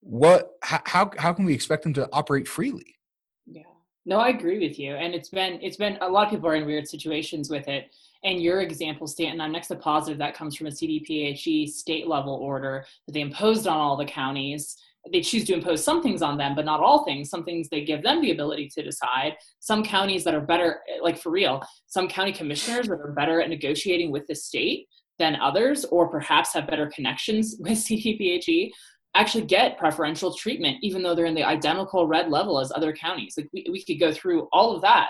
[0.00, 2.98] what how how can we expect them to operate freely?
[3.46, 3.62] Yeah.
[4.06, 4.94] No, I agree with you.
[4.94, 7.94] And it's been it's been a lot of people are in weird situations with it.
[8.24, 12.34] And your example, Stanton, I'm next to positive that comes from a CDPHE state level
[12.34, 14.76] order that they imposed on all the counties.
[15.12, 17.30] They choose to impose some things on them, but not all things.
[17.30, 19.36] Some things they give them the ability to decide.
[19.60, 23.48] Some counties that are better, like for real, some county commissioners that are better at
[23.48, 24.88] negotiating with the state
[25.18, 28.70] than others, or perhaps have better connections with CDPHE,
[29.14, 33.34] actually get preferential treatment, even though they're in the identical red level as other counties.
[33.36, 35.08] Like we, we could go through all of that.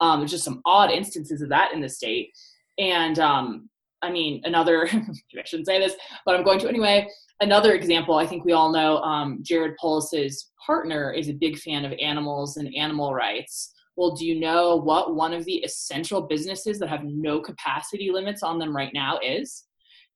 [0.00, 2.30] Um, there's just some odd instances of that in the state.
[2.78, 3.68] And um,
[4.02, 5.94] I mean, another, I shouldn't say this,
[6.24, 7.08] but I'm going to anyway.
[7.40, 11.84] Another example, I think we all know um, Jared Polis's partner is a big fan
[11.84, 16.78] of animals and animal rights well, do you know what one of the essential businesses
[16.78, 19.64] that have no capacity limits on them right now is?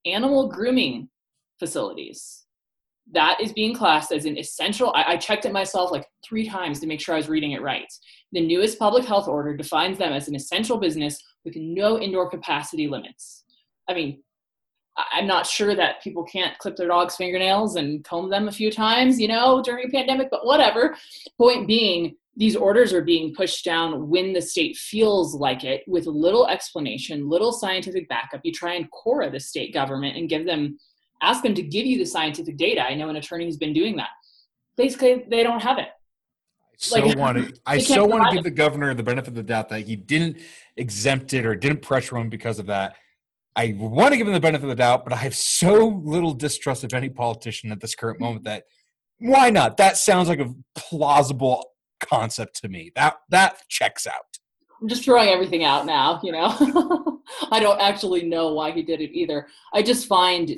[0.07, 1.11] Animal grooming
[1.59, 2.47] facilities.
[3.13, 4.91] That is being classed as an essential.
[4.95, 7.61] I, I checked it myself like three times to make sure I was reading it
[7.61, 7.85] right.
[8.33, 12.89] The newest public health order defines them as an essential business with no indoor capacity
[12.89, 13.45] limits.
[13.87, 14.23] I mean,
[14.97, 18.71] I'm not sure that people can't clip their dog's fingernails and comb them a few
[18.71, 20.97] times, you know, during a pandemic, but whatever.
[21.37, 26.07] Point being, these orders are being pushed down when the state feels like it with
[26.07, 28.41] little explanation, little scientific backup.
[28.43, 30.79] You try and CORA the state government and give them,
[31.23, 32.83] ask them to give you the scientific data.
[32.83, 34.09] I know an attorney who's been doing that.
[34.77, 35.89] Basically, they don't have it.
[36.77, 37.55] so Like, want to.
[37.65, 40.39] I so want to give the governor the benefit of the doubt that he didn't
[40.77, 42.97] exempt it or didn't pressure him because of that.
[43.57, 46.35] I want to give him the benefit of the doubt, but I have so little
[46.35, 48.65] distrust of any politician at this current moment that
[49.21, 49.77] why not?
[49.77, 51.65] That sounds like a plausible
[52.07, 52.93] concept to me.
[52.95, 54.39] That that checks out.
[54.81, 57.23] I'm just throwing everything out now, you know.
[57.51, 59.47] I don't actually know why he did it either.
[59.73, 60.51] I just find,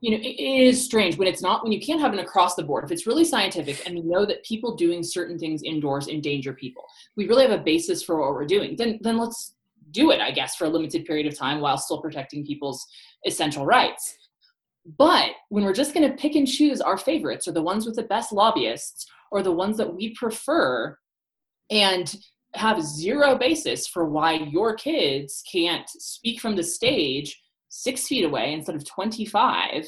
[0.00, 2.62] you know, it, is strange when it's not when you can't have an across the
[2.62, 2.84] board.
[2.84, 6.84] If it's really scientific and we know that people doing certain things indoors endanger people,
[7.16, 8.74] we really have a basis for what we're doing.
[8.76, 9.54] Then then let's
[9.90, 12.86] do it, I guess, for a limited period of time while still protecting people's
[13.26, 14.16] essential rights.
[14.96, 17.96] But when we're just going to pick and choose our favorites or the ones with
[17.96, 20.96] the best lobbyists or the ones that we prefer
[21.70, 22.16] and
[22.54, 28.52] have zero basis for why your kids can't speak from the stage six feet away
[28.52, 29.84] instead of 25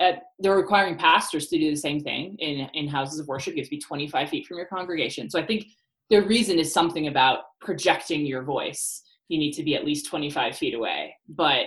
[0.00, 3.54] uh, they're requiring pastors to do the same thing in, in houses of worship.
[3.54, 5.28] You have to be 25 feet from your congregation.
[5.28, 5.66] So i think
[6.10, 9.02] the reason is something about projecting your voice.
[9.28, 11.16] You need to be at least 25 feet away.
[11.28, 11.66] But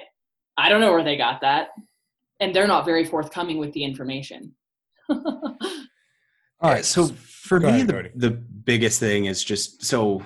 [0.57, 1.69] i don't know where they got that.
[2.39, 4.55] And they're not very forthcoming with the information
[6.62, 10.24] All right, so for me, ahead, the, the biggest thing is just so.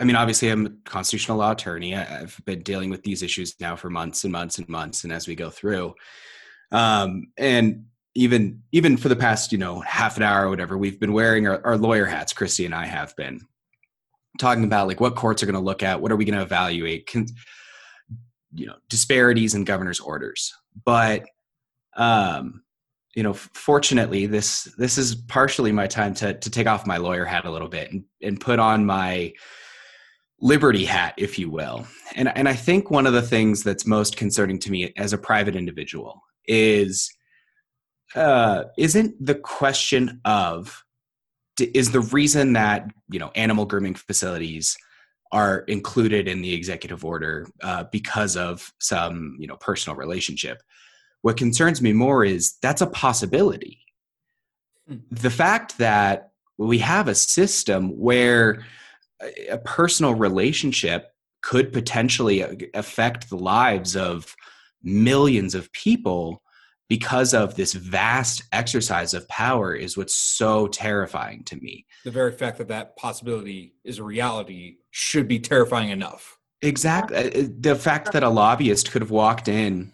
[0.00, 1.94] I mean, obviously, I'm a constitutional law attorney.
[1.94, 5.12] I- I've been dealing with these issues now for months and months and months, and
[5.12, 5.94] as we go through,
[6.72, 10.98] um, and even even for the past, you know, half an hour or whatever, we've
[10.98, 12.32] been wearing our, our lawyer hats.
[12.32, 13.40] Christy and I have been
[14.40, 16.42] talking about like what courts are going to look at, what are we going to
[16.42, 17.26] evaluate, can,
[18.52, 20.52] you know, disparities in governor's orders,
[20.84, 21.24] but
[21.96, 22.62] um
[23.18, 27.24] you know fortunately this this is partially my time to to take off my lawyer
[27.24, 29.32] hat a little bit and, and put on my
[30.40, 31.84] liberty hat if you will.
[32.14, 35.18] And and i think one of the things that's most concerning to me as a
[35.18, 37.10] private individual is
[38.14, 40.84] uh isn't the question of
[41.60, 44.76] is the reason that you know animal grooming facilities
[45.32, 50.62] are included in the executive order uh, because of some you know personal relationship
[51.22, 53.80] what concerns me more is that's a possibility.
[54.88, 54.96] Hmm.
[55.10, 58.64] The fact that we have a system where
[59.48, 61.12] a- personal relationship
[61.42, 64.34] could potentially affect the lives of
[64.82, 66.42] millions of people
[66.88, 71.84] because of this vast exercise of power is what's so terrifying to me.
[72.04, 76.38] the very fact that that possibility is a reality should be terrifying enough.
[76.62, 77.16] Exactly.
[77.16, 79.92] Uh, The fact that a lobbyist could have walked in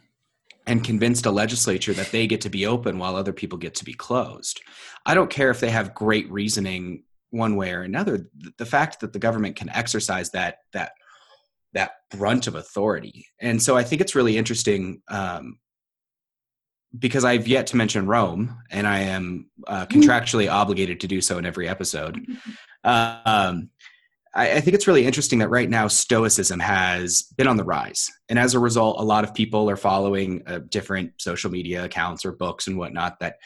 [0.67, 3.85] and convinced a legislature that they get to be open while other people get to
[3.85, 4.61] be closed.
[5.05, 8.31] I don't care if they have great reasoning one way or another.
[8.59, 10.93] The fact that the government can exercise that that
[11.73, 15.59] that brunt of authority, and so I think it's really interesting um,
[16.97, 21.39] because I've yet to mention Rome, and I am uh, contractually obligated to do so
[21.39, 22.25] in every episode.
[22.85, 23.71] Um,
[24.35, 28.11] I, I think it's really interesting that right now Stoicism has been on the rise,
[28.29, 32.25] and as a result, a lot of people are following uh, different social media accounts
[32.25, 33.37] or books and whatnot that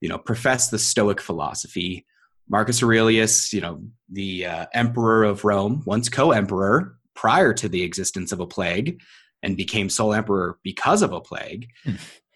[0.00, 2.06] you know profess the Stoic philosophy.
[2.48, 8.32] Marcus Aurelius, you know, the uh, emperor of Rome, once co-emperor prior to the existence
[8.32, 9.00] of a plague,
[9.42, 11.94] and became sole emperor because of a plague, Hmm.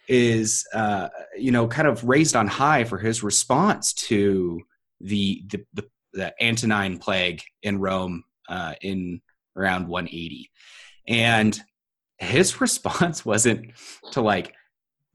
[0.09, 4.61] is uh, you know kind of raised on high for his response to
[5.00, 9.20] the the, the the Antonine plague in Rome uh, in
[9.56, 10.50] around 180.
[11.06, 11.58] And
[12.18, 13.72] his response wasn't
[14.12, 14.54] to like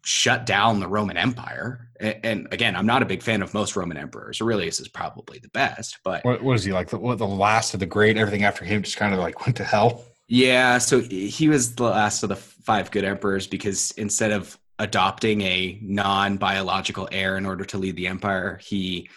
[0.04, 1.90] shut down the Roman Empire.
[2.00, 4.42] And, again, I'm not a big fan of most Roman emperors.
[4.42, 6.90] Aurelius is probably the best, but What, what is he like?
[6.90, 8.18] The, what, the last of the great?
[8.18, 10.04] Everything after him just kind of like went to hell.
[10.28, 15.42] yeah, so he was the last of the five good emperors because instead of adopting
[15.42, 19.08] a non-biological heir in order to lead the empire, he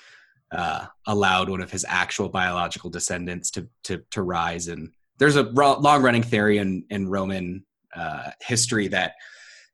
[0.55, 4.69] uh, allowed one of his actual biological descendants to to, to rise.
[4.69, 9.13] And there's a ro- long-running theory in in Roman uh, history that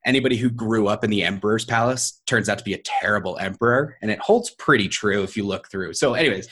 [0.05, 3.97] anybody who grew up in the emperor's palace turns out to be a terrible emperor,
[4.01, 5.95] and it holds pretty true if you look through.
[5.95, 6.49] So, anyways.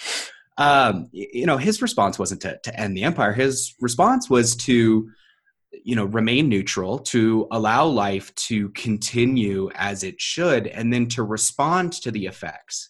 [0.60, 3.32] Um, you know, his response wasn't to, to end the empire.
[3.32, 5.08] His response was to,
[5.84, 11.22] you know, remain neutral, to allow life to continue as it should, and then to
[11.22, 12.88] respond to the effects.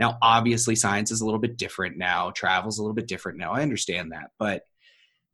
[0.00, 2.30] Now, obviously, science is a little bit different now.
[2.30, 3.52] Travel's a little bit different now.
[3.52, 4.64] I understand that, but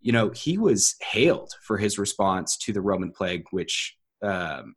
[0.01, 4.75] you know, he was hailed for his response to the Roman plague, which um,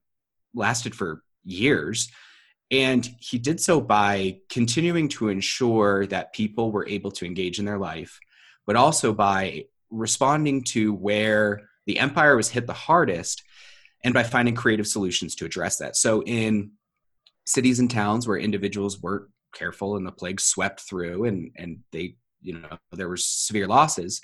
[0.54, 2.10] lasted for years,
[2.72, 7.66] and he did so by continuing to ensure that people were able to engage in
[7.66, 8.20] their life,
[8.68, 13.44] but also by responding to where the empire was hit the hardest,
[14.04, 15.96] and by finding creative solutions to address that.
[15.96, 16.72] So, in
[17.46, 22.16] cities and towns where individuals were careful and the plague swept through and and they
[22.42, 24.22] you know there were severe losses,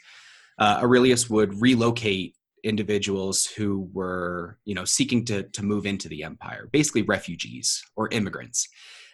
[0.60, 6.24] uh, Aurelius would relocate individuals who were you know seeking to to move into the
[6.24, 8.68] empire, basically refugees or immigrants,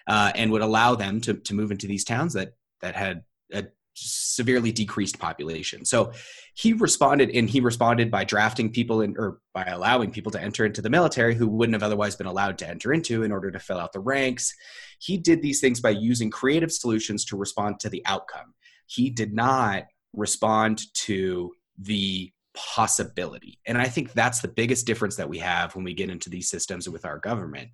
[0.07, 3.65] uh, and would allow them to to move into these towns that that had a
[4.01, 5.85] severely decreased population.
[5.85, 6.11] So
[6.53, 10.65] he responded, and he responded by drafting people in, or by allowing people to enter
[10.65, 13.59] into the military who wouldn't have otherwise been allowed to enter into in order to
[13.59, 14.53] fill out the ranks.
[14.99, 18.53] He did these things by using creative solutions to respond to the outcome.
[18.87, 19.83] He did not
[20.13, 23.59] respond to the possibility.
[23.65, 26.49] And I think that's the biggest difference that we have when we get into these
[26.49, 27.69] systems with our government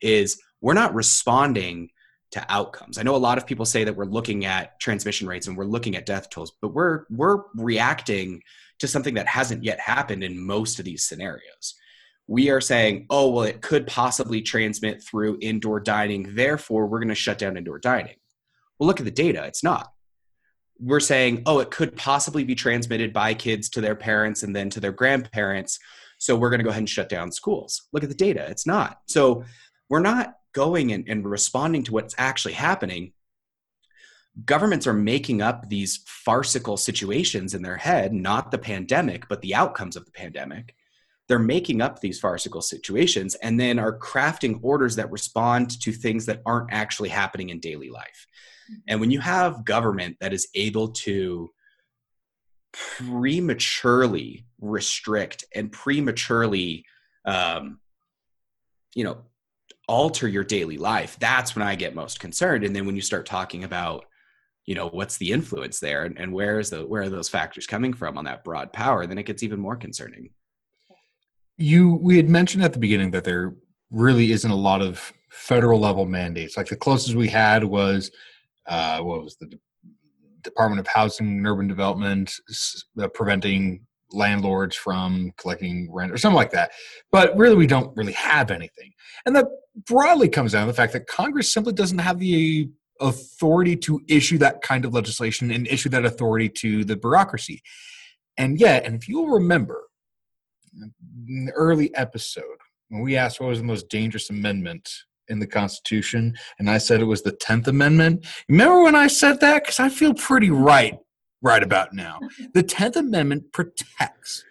[0.00, 1.90] is we're not responding
[2.32, 2.98] to outcomes.
[2.98, 5.64] I know a lot of people say that we're looking at transmission rates and we're
[5.64, 8.42] looking at death tolls, but we're we're reacting
[8.78, 11.74] to something that hasn't yet happened in most of these scenarios.
[12.28, 17.08] We are saying, "Oh, well it could possibly transmit through indoor dining, therefore we're going
[17.08, 18.16] to shut down indoor dining."
[18.78, 19.92] Well, look at the data, it's not.
[20.78, 24.70] We're saying, "Oh, it could possibly be transmitted by kids to their parents and then
[24.70, 25.78] to their grandparents,
[26.18, 28.66] so we're going to go ahead and shut down schools." Look at the data, it's
[28.66, 29.00] not.
[29.06, 29.44] So,
[29.90, 33.12] we're not going and, and responding to what's actually happening,
[34.44, 39.54] governments are making up these farcical situations in their head, not the pandemic, but the
[39.54, 40.74] outcomes of the pandemic.
[41.28, 46.26] They're making up these farcical situations and then are crafting orders that respond to things
[46.26, 48.26] that aren't actually happening in daily life.
[48.88, 51.50] And when you have government that is able to
[52.72, 56.84] prematurely restrict and prematurely,
[57.24, 57.80] um,
[58.94, 59.22] you know,
[59.90, 62.62] alter your daily life that's when i get most concerned.
[62.62, 64.04] And then when you start talking about
[64.64, 67.66] you know what's the influence there and, and where is the where are those factors
[67.66, 70.30] coming from on that broad power then it gets even more concerning.
[71.56, 73.56] You we had mentioned at the beginning that there
[73.90, 76.56] really isn't a lot of federal level mandates.
[76.56, 78.12] Like the closest we had was
[78.68, 79.58] uh, what was the
[80.42, 82.32] department of housing and urban development
[83.02, 86.70] uh, preventing landlords from collecting rent or something like that
[87.12, 88.92] but really we don't really have anything
[89.26, 89.46] and that
[89.86, 92.68] broadly comes down to the fact that Congress simply doesn't have the
[93.00, 97.62] authority to issue that kind of legislation and issue that authority to the bureaucracy.
[98.36, 99.84] And yet, and if you'll remember,
[101.28, 102.44] in the early episode,
[102.88, 104.88] when we asked what was the most dangerous amendment
[105.28, 108.26] in the Constitution, and I said it was the 10th Amendment.
[108.48, 109.62] Remember when I said that?
[109.62, 110.98] Because I feel pretty right
[111.42, 112.20] right about now.
[112.52, 114.44] The 10th Amendment protects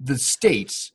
[0.00, 0.92] the states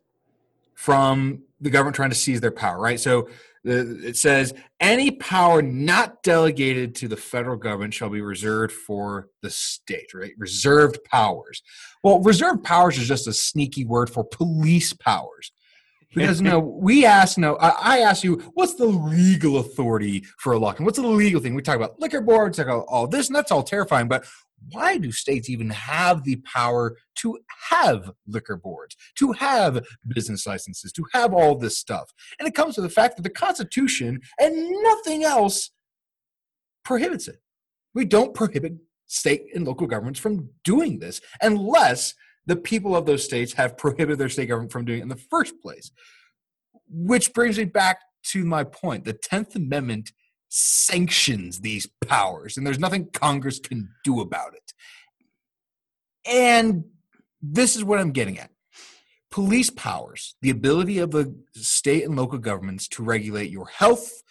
[0.74, 3.00] from the government trying to seize their power, right?
[3.00, 3.30] So
[3.66, 9.50] it says any power not delegated to the federal government shall be reserved for the
[9.50, 10.32] state right?
[10.38, 11.62] Reserved powers.
[12.04, 15.52] Well reserved powers is just a sneaky word for police powers.
[16.14, 20.58] Because no we ask no I, I ask you what's the legal authority for a
[20.58, 21.54] locking what's the legal thing?
[21.54, 24.26] We talk about liquor boards talk about all this and that's all terrifying but
[24.72, 27.40] why do states even have the power to
[27.70, 32.12] have liquor boards, to have business licenses, to have all this stuff?
[32.40, 35.72] And it comes to the fact that the Constitution and nothing else
[36.84, 37.42] prohibits it.
[37.94, 38.74] We don't prohibit
[39.08, 42.14] state and local governments from doing this unless
[42.46, 45.16] the people of those states have prohibited their state government from doing it in the
[45.16, 45.92] first place.
[46.90, 48.00] Which brings me back
[48.32, 49.06] to my point.
[49.06, 50.12] The 10th Amendment
[50.50, 54.74] sanctions these powers, and there's nothing Congress can do about it.
[56.26, 56.86] And
[57.42, 58.50] this is what I'm getting at.
[59.32, 64.24] Police powers, the ability of the state and local governments to regulate your health,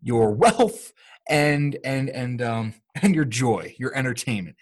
[0.00, 0.92] your wealth,
[1.28, 4.56] and and and um, and your joy, your entertainment.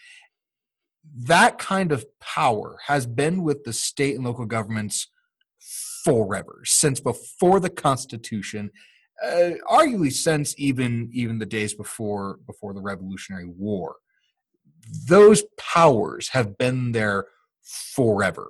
[1.15, 5.09] That kind of power has been with the state and local governments
[6.05, 8.71] forever, since before the Constitution
[9.23, 13.97] uh, arguably since even even the days before before the Revolutionary War.
[15.07, 17.27] Those powers have been there
[17.63, 18.49] forever,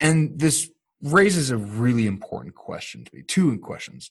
[0.00, 0.70] and this
[1.02, 3.22] raises a really important question to me.
[3.22, 4.10] Two questions: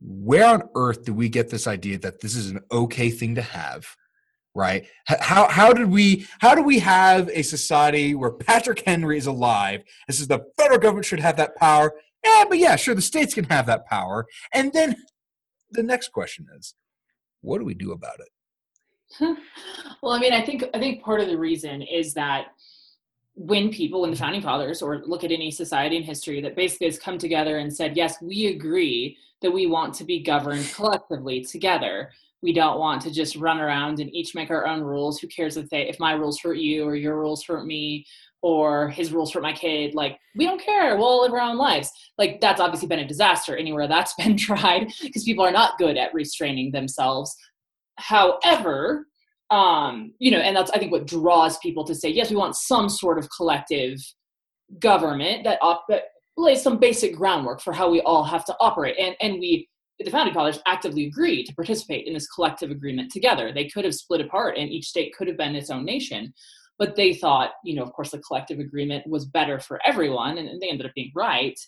[0.00, 3.42] Where on earth did we get this idea that this is an okay thing to
[3.42, 3.96] have?
[4.54, 9.26] right how how did we how do we have a society where patrick henry is
[9.26, 11.92] alive this is the federal government should have that power
[12.24, 14.26] yeah, but yeah, sure, the states can have that power.
[14.52, 14.96] And then
[15.70, 16.74] the next question is,
[17.40, 18.28] what do we do about it?
[20.02, 22.48] well, I mean, I think I think part of the reason is that
[23.34, 26.88] when people in the founding fathers or look at any society in history that basically
[26.88, 31.44] has come together and said, yes, we agree that we want to be governed collectively
[31.44, 32.10] together.
[32.42, 35.20] We don't want to just run around and each make our own rules.
[35.20, 38.04] Who cares if they if my rules hurt you or your rules hurt me?
[38.42, 41.90] Or his rules for my kid like we don't care we'll live our own lives.
[42.18, 45.96] Like that's obviously been a disaster anywhere that's been tried because people are not good
[45.96, 47.34] at restraining themselves.
[47.96, 49.06] However
[49.50, 52.56] um, you know, and that's I think what draws people to say yes, we want
[52.56, 53.98] some sort of collective
[54.78, 56.04] government that op- that
[56.36, 59.68] lays some basic groundwork for how we all have to operate, and and we
[60.00, 63.52] the founding fathers actively agreed to participate in this collective agreement together.
[63.52, 66.34] They could have split apart, and each state could have been its own nation,
[66.78, 70.48] but they thought, you know, of course, the collective agreement was better for everyone, and,
[70.48, 71.58] and they ended up being right.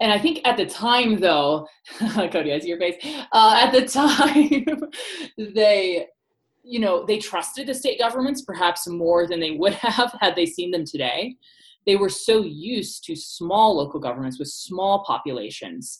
[0.00, 1.66] And I think at the time, though,
[1.98, 2.96] Cody, I see your face.
[3.32, 4.90] Uh, at the time,
[5.54, 6.06] they
[6.68, 10.44] you know, they trusted the state governments perhaps more than they would have had they
[10.44, 11.34] seen them today.
[11.86, 15.98] They were so used to small local governments with small populations,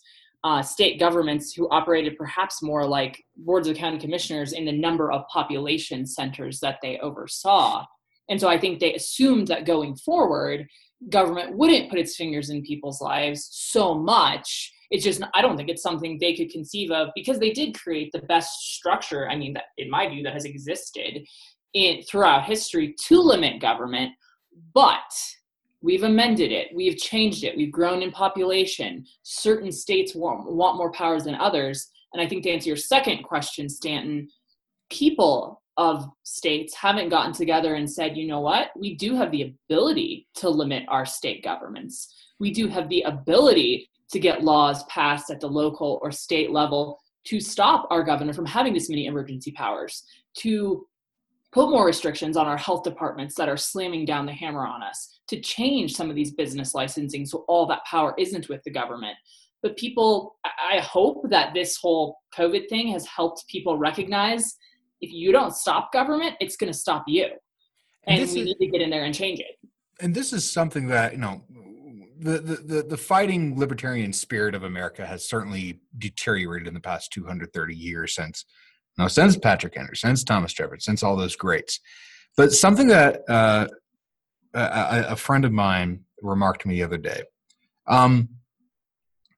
[0.48, 5.12] uh, state governments who operated perhaps more like boards of county commissioners in the number
[5.12, 7.84] of population centers that they oversaw.
[8.30, 10.66] And so I think they assumed that going forward,
[11.10, 15.68] government wouldn't put its fingers in people's lives so much it's just i don't think
[15.68, 19.52] it's something they could conceive of because they did create the best structure i mean
[19.52, 21.24] that in my view that has existed
[21.74, 24.10] in throughout history to limit government
[24.74, 25.12] but
[25.80, 26.68] we've amended it.
[26.74, 27.56] We've changed it.
[27.56, 29.04] We've grown in population.
[29.22, 31.90] Certain states want, want more powers than others.
[32.12, 34.28] And i think to answer your second question stanton
[34.90, 38.70] people of states haven't gotten together and said you know what?
[38.76, 42.12] We do have the ability to limit our state governments.
[42.40, 46.98] We do have the ability to get laws passed at the local or state level
[47.26, 50.02] to stop our governor from having this many emergency powers,
[50.38, 50.86] to
[51.58, 55.18] put more restrictions on our health departments that are slamming down the hammer on us,
[55.26, 59.16] to change some of these business licensing so all that power isn't with the government.
[59.60, 64.56] But people, I hope that this whole COVID thing has helped people recognize
[65.00, 67.26] if you don't stop government, it's going to stop you.
[68.04, 69.56] And, and we is, need to get in there and change it.
[70.00, 71.42] And this is something that, you know,
[72.20, 77.74] the, the, the fighting libertarian spirit of America has certainly deteriorated in the past 230
[77.74, 78.44] years since,
[78.98, 81.80] know, since Patrick Henry, since Thomas Jefferson, since all those greats.
[82.36, 83.68] But something that uh,
[84.54, 87.22] a, a, friend of mine remarked to me the other day,
[87.86, 88.28] um,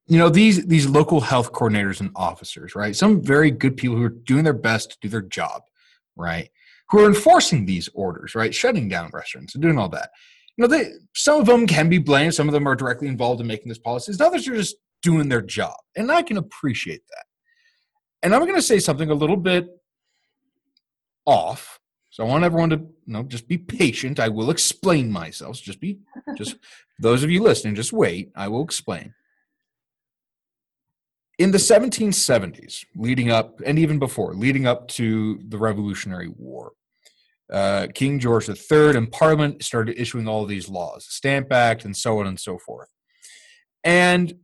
[0.07, 2.97] you know, these these local health coordinators and officers, right?
[2.97, 5.63] Some very good people who are doing their best to do their job,
[6.17, 6.51] right?
[6.91, 8.55] Who are enforcing these orders, right?
[8.55, 10.11] Shutting down restaurants and doing all that
[10.61, 12.35] you know, they some of them can be blamed.
[12.35, 14.21] Some of them are directly involved in making this policies.
[14.21, 17.25] Others are just doing their job, and I can appreciate that.
[18.23, 19.69] And I'm going to say something a little bit
[21.27, 21.79] off.
[22.11, 24.19] So I want everyone to you know just be patient.
[24.19, 25.57] I will explain myself.
[25.57, 26.01] So just be
[26.37, 26.57] just
[26.99, 28.31] those of you listening, just wait.
[28.35, 29.15] I will explain.
[31.39, 36.73] In the 1770s, leading up, and even before, leading up to the Revolutionary War,
[37.51, 41.97] uh, King George III and Parliament started issuing all of these laws, Stamp Act, and
[41.97, 42.89] so on and so forth.
[43.83, 44.35] And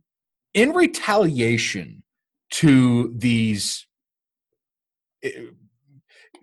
[0.55, 2.01] in retaliation
[2.51, 3.87] to these,
[5.23, 5.31] eh,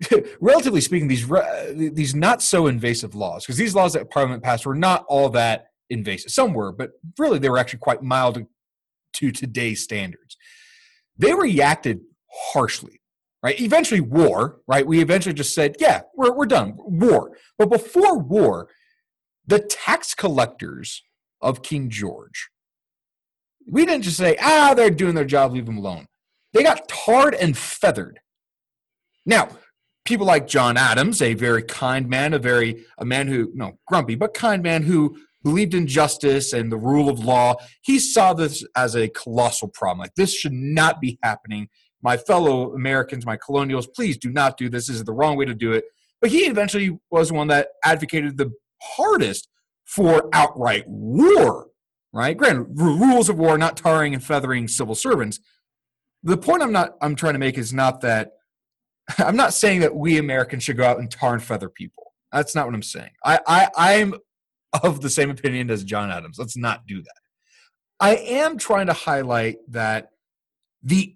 [0.41, 1.27] relatively speaking, these
[1.73, 5.67] these not so invasive laws, because these laws that Parliament passed were not all that
[5.89, 6.31] invasive.
[6.31, 8.45] Some were, but really they were actually quite mild
[9.13, 10.37] to today's standards.
[11.17, 12.01] They reacted
[12.53, 12.99] harshly
[13.45, 13.61] right?
[13.61, 14.87] Eventually, war, right?
[14.87, 17.37] We eventually just said, yeah, we're, we're done, war.
[17.59, 18.69] But before war,
[19.45, 21.03] the tax collectors
[21.41, 22.49] of King George,
[23.69, 26.07] we didn't just say, ah, they're doing their job, leave them alone.
[26.53, 28.19] They got tarred and feathered.
[29.25, 29.49] Now,
[30.05, 34.15] people like John Adams, a very kind man, a very a man who no grumpy
[34.15, 37.55] but kind man who believed in justice and the rule of law.
[37.81, 39.99] He saw this as a colossal problem.
[39.99, 41.69] Like this should not be happening
[42.05, 44.85] my fellow Americans, my colonials, please do not do this.
[44.85, 45.85] This is the wrong way to do it.
[46.21, 49.49] But he eventually was one that advocated the hardest
[49.85, 51.65] for outright war,
[52.15, 52.37] right?
[52.37, 55.39] Granted, rules of war, not tarring and feathering civil servants.
[56.23, 58.31] The point I'm not I'm trying to make is not that
[59.19, 62.13] I'm not saying that we Americans should go out and tar and feather people.
[62.31, 63.11] That's not what I'm saying.
[63.23, 64.15] I, I I'm
[64.83, 66.39] of the same opinion as John Adams.
[66.39, 67.21] Let's not do that.
[67.99, 70.09] I am trying to highlight that
[70.83, 71.15] the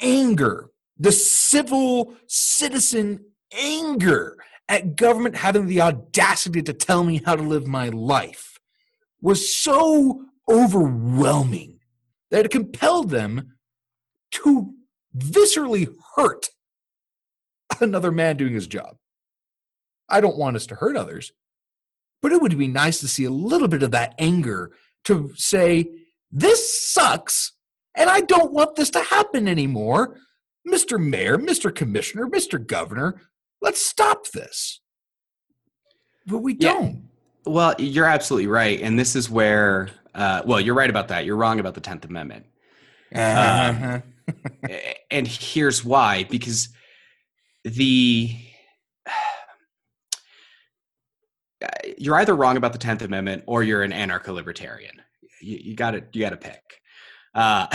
[0.00, 4.36] anger, the civil citizen anger
[4.68, 8.55] at government having the audacity to tell me how to live my life
[9.20, 11.80] was so overwhelming
[12.30, 13.54] that it compelled them
[14.30, 14.74] to
[15.16, 16.50] viscerally hurt
[17.80, 18.96] another man doing his job.
[20.08, 21.32] I don't want us to hurt others,
[22.22, 24.72] but it would be nice to see a little bit of that anger
[25.04, 25.90] to say,
[26.30, 27.52] this sucks
[27.96, 30.18] and I don't want this to happen anymore.
[30.68, 31.02] Mr.
[31.02, 31.74] Mayor, Mr.
[31.74, 32.64] Commissioner, Mr.
[32.64, 33.22] Governor,
[33.62, 34.80] let's stop this.
[36.26, 36.74] But we yeah.
[36.74, 37.08] don't.
[37.46, 39.88] Well, you're absolutely right, and this is where.
[40.14, 41.26] Uh, well, you're right about that.
[41.26, 42.46] You're wrong about the Tenth Amendment.
[43.14, 44.00] Uh-huh.
[44.28, 44.32] Um,
[45.10, 46.68] and here's why: because
[47.64, 48.34] the
[51.98, 55.02] you're either wrong about the Tenth Amendment or you're an anarcho-libertarian.
[55.40, 56.80] You got to you got to pick,
[57.34, 57.66] uh,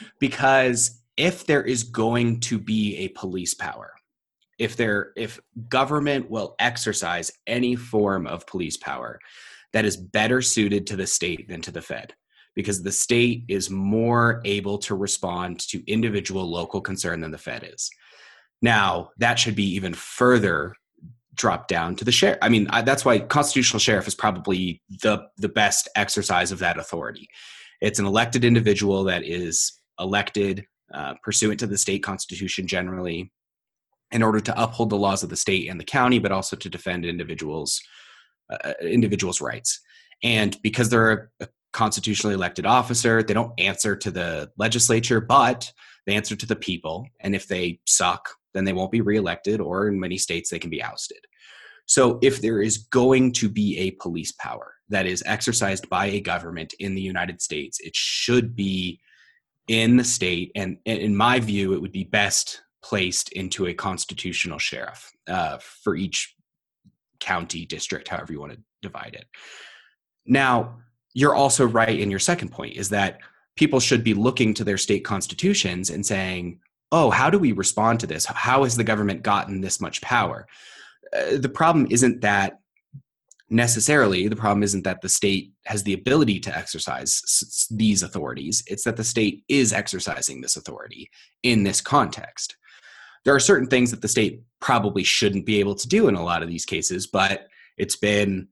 [0.18, 3.92] because if there is going to be a police power,
[4.58, 9.18] if there if government will exercise any form of police power
[9.72, 12.14] that is better suited to the state than to the fed
[12.54, 17.68] because the state is more able to respond to individual local concern than the fed
[17.72, 17.90] is.
[18.60, 20.74] Now that should be even further
[21.34, 25.28] dropped down to the sheriff i mean I, that's why constitutional sheriff is probably the
[25.36, 27.28] the best exercise of that authority.
[27.80, 33.30] It's an elected individual that is elected uh, pursuant to the state constitution generally
[34.12, 36.68] in order to uphold the laws of the state and the county, but also to
[36.68, 37.80] defend individuals
[38.50, 39.80] uh, uh, individuals' rights.
[40.22, 45.70] And because they're a constitutionally elected officer, they don't answer to the legislature, but
[46.06, 47.06] they answer to the people.
[47.20, 50.70] And if they suck, then they won't be reelected, or in many states, they can
[50.70, 51.18] be ousted.
[51.84, 56.20] So, if there is going to be a police power that is exercised by a
[56.20, 58.98] government in the United States, it should be
[59.68, 60.52] in the state.
[60.54, 65.96] And in my view, it would be best placed into a constitutional sheriff uh, for
[65.96, 66.34] each
[67.20, 69.26] county district however you want to divide it.
[70.26, 70.78] Now
[71.14, 73.18] you're also right in your second point is that
[73.56, 76.60] people should be looking to their state constitutions and saying
[76.92, 78.24] oh how do we respond to this?
[78.24, 80.46] How has the government gotten this much power?
[81.12, 82.60] Uh, the problem isn't that
[83.50, 88.62] necessarily the problem isn't that the state has the ability to exercise s- these authorities
[88.66, 91.10] it's that the state is exercising this authority
[91.42, 92.56] in this context
[93.24, 96.24] there are certain things that the state probably shouldn't be able to do in a
[96.24, 98.48] lot of these cases, but it's been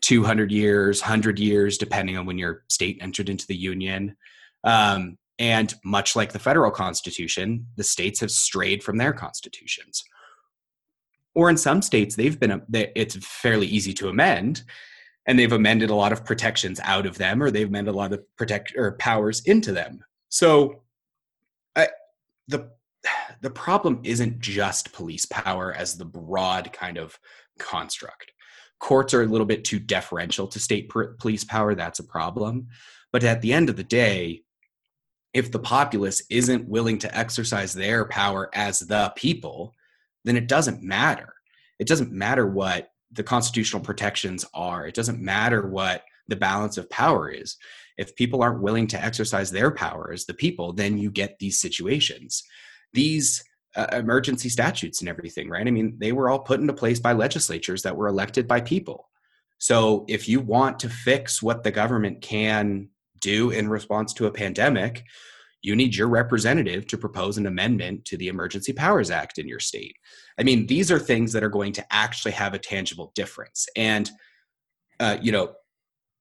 [0.00, 4.16] 200 years, 100 years, depending on when your state entered into the union.
[4.64, 10.02] Um, and much like the federal constitution, the states have strayed from their constitutions.
[11.34, 14.62] Or in some states, they've been, it's fairly easy to amend,
[15.26, 18.12] and they've amended a lot of protections out of them, or they've amended a lot
[18.12, 20.04] of protect or powers into them.
[20.30, 20.82] So,
[21.76, 21.88] I,
[22.48, 22.70] the
[23.40, 27.18] the problem isn't just police power as the broad kind of
[27.58, 28.32] construct.
[28.80, 31.74] Courts are a little bit too deferential to state police power.
[31.74, 32.68] That's a problem.
[33.12, 34.42] But at the end of the day,
[35.34, 39.74] if the populace isn't willing to exercise their power as the people,
[40.24, 41.34] then it doesn't matter.
[41.78, 46.90] It doesn't matter what the constitutional protections are, it doesn't matter what the balance of
[46.90, 47.56] power is.
[47.96, 51.60] If people aren't willing to exercise their power as the people, then you get these
[51.60, 52.44] situations
[52.92, 53.44] these
[53.76, 55.66] uh, emergency statutes and everything, right?
[55.66, 59.08] I mean, they were all put into place by legislatures that were elected by people.
[59.58, 62.88] So if you want to fix what the government can
[63.20, 65.04] do in response to a pandemic,
[65.62, 69.58] you need your representative to propose an amendment to the Emergency Powers Act in your
[69.58, 69.96] state.
[70.38, 73.66] I mean, these are things that are going to actually have a tangible difference.
[73.74, 74.08] And,
[75.00, 75.54] uh, you know,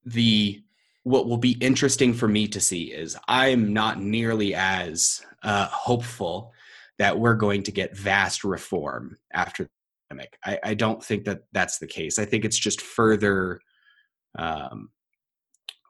[0.05, 0.63] the
[1.03, 6.51] what will be interesting for me to see is I'm not nearly as uh, hopeful
[6.99, 9.69] that we're going to get vast reform after the
[10.09, 10.37] pandemic.
[10.45, 12.19] I, I don't think that that's the case.
[12.19, 13.59] I think it's just further
[14.37, 14.89] um,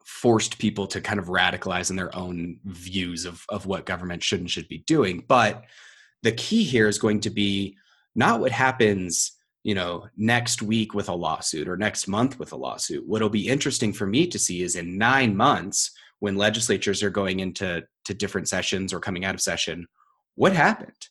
[0.04, 4.40] forced people to kind of radicalize in their own views of, of what government should
[4.40, 5.24] and should be doing.
[5.26, 5.64] But
[6.22, 7.76] the key here is going to be
[8.14, 9.32] not what happens
[9.64, 13.48] you know next week with a lawsuit or next month with a lawsuit what'll be
[13.48, 15.90] interesting for me to see is in nine months
[16.20, 19.86] when legislatures are going into to different sessions or coming out of session
[20.38, 21.08] what happened?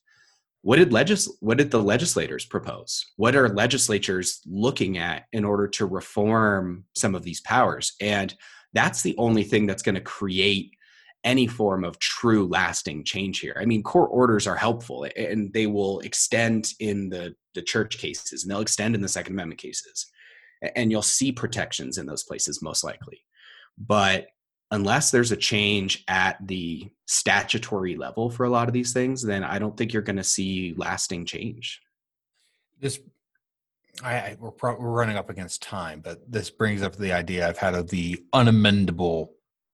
[0.62, 3.06] What did legis- what did the legislators propose?
[3.18, 7.94] What are legislatures looking at in order to reform some of these powers?
[8.02, 8.34] And
[8.74, 10.72] that's the only thing that's going to create
[11.24, 13.58] any form of true lasting change here.
[13.60, 18.44] I mean court orders are helpful and they will extend in the the church cases
[18.44, 20.08] and they'll extend in the second amendment cases
[20.76, 23.26] and you'll see protections in those places most likely.
[23.78, 24.28] But
[24.72, 29.44] unless there's a change at the statutory level for a lot of these things, then
[29.44, 31.82] I don't think you're going to see lasting change.
[32.80, 33.00] This,
[34.04, 37.48] I, I we're, pro- we're running up against time, but this brings up the idea
[37.48, 39.30] I've had of the unamendable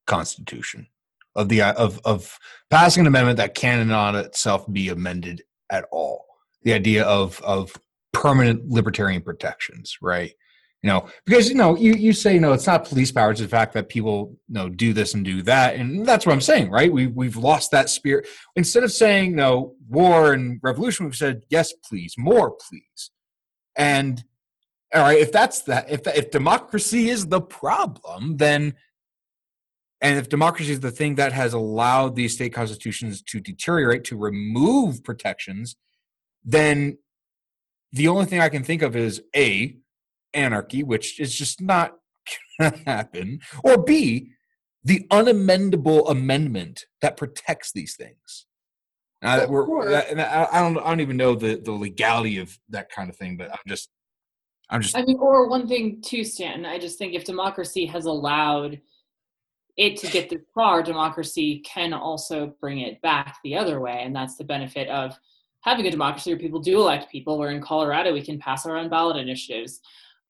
[0.05, 0.87] Constitution,
[1.35, 2.37] of the of of
[2.69, 6.25] passing an amendment that can on itself be amended at all.
[6.63, 7.73] The idea of of
[8.11, 10.33] permanent libertarian protections, right?
[10.83, 13.39] You know because you know you, you say you know it's not police power it's
[13.39, 16.41] the fact that people you know do this and do that and that's what i'm
[16.41, 16.91] saying right?
[16.91, 18.27] We, we've lost that spirit.
[18.55, 23.11] Instead of saying no war and revolution we've said yes please more please.
[23.75, 24.23] And
[24.93, 28.75] all right if that's that if if democracy is the problem then
[30.01, 34.17] and if democracy is the thing that has allowed these state constitutions to deteriorate to
[34.17, 35.77] remove protections
[36.43, 36.97] then
[37.91, 39.77] the only thing i can think of is a
[40.33, 41.93] anarchy, which is just not
[42.59, 44.31] going to happen, or B,
[44.83, 48.45] the unamendable amendment that protects these things.
[49.23, 50.77] Uh, we're, Or- and I, I don't.
[50.77, 53.89] I don't even know the, the legality of that kind of thing, but I'm just,
[54.69, 54.97] I'm just.
[54.97, 56.65] I mean, or one thing too, Stanton.
[56.65, 58.81] I just think if democracy has allowed
[59.77, 64.13] it to get this far, democracy can also bring it back the other way, and
[64.13, 65.17] that's the benefit of
[65.61, 67.37] having a democracy where people do elect people.
[67.37, 69.79] Where in Colorado, we can pass our own ballot initiatives.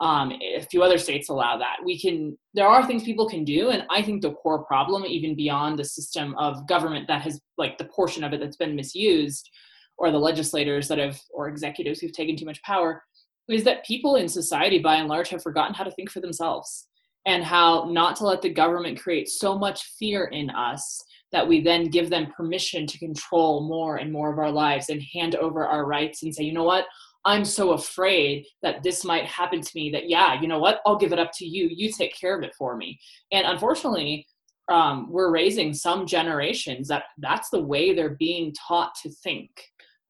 [0.04, 1.78] Um, a few other states allow that.
[1.86, 2.38] We can.
[2.54, 5.86] There are things people can do, and I think the core problem, even beyond the
[5.86, 9.50] system of government that has, like the portion of it that's been misused,
[9.98, 13.02] or the legislators that have, or executives who've taken too much power,
[13.48, 16.88] is that people in society by and large have forgotten how to think for themselves
[17.26, 21.02] and how not to let the government create so much fear in us
[21.32, 25.02] that we then give them permission to control more and more of our lives and
[25.14, 26.86] hand over our rights and say, you know what?
[27.26, 30.82] I'm so afraid that this might happen to me that, yeah, you know what?
[30.86, 31.70] I'll give it up to you.
[31.72, 33.00] You take care of it for me.
[33.32, 34.28] And unfortunately,
[34.70, 39.50] um, we're raising some generations that that's the way they're being taught to think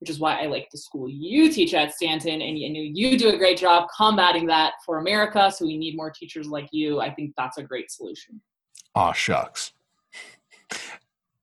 [0.04, 3.30] which is why I like the school you teach at Stanton, and you, you do
[3.30, 5.50] a great job combating that for America.
[5.50, 7.00] So we need more teachers like you.
[7.00, 8.42] I think that's a great solution.
[8.96, 9.72] Aw, shucks.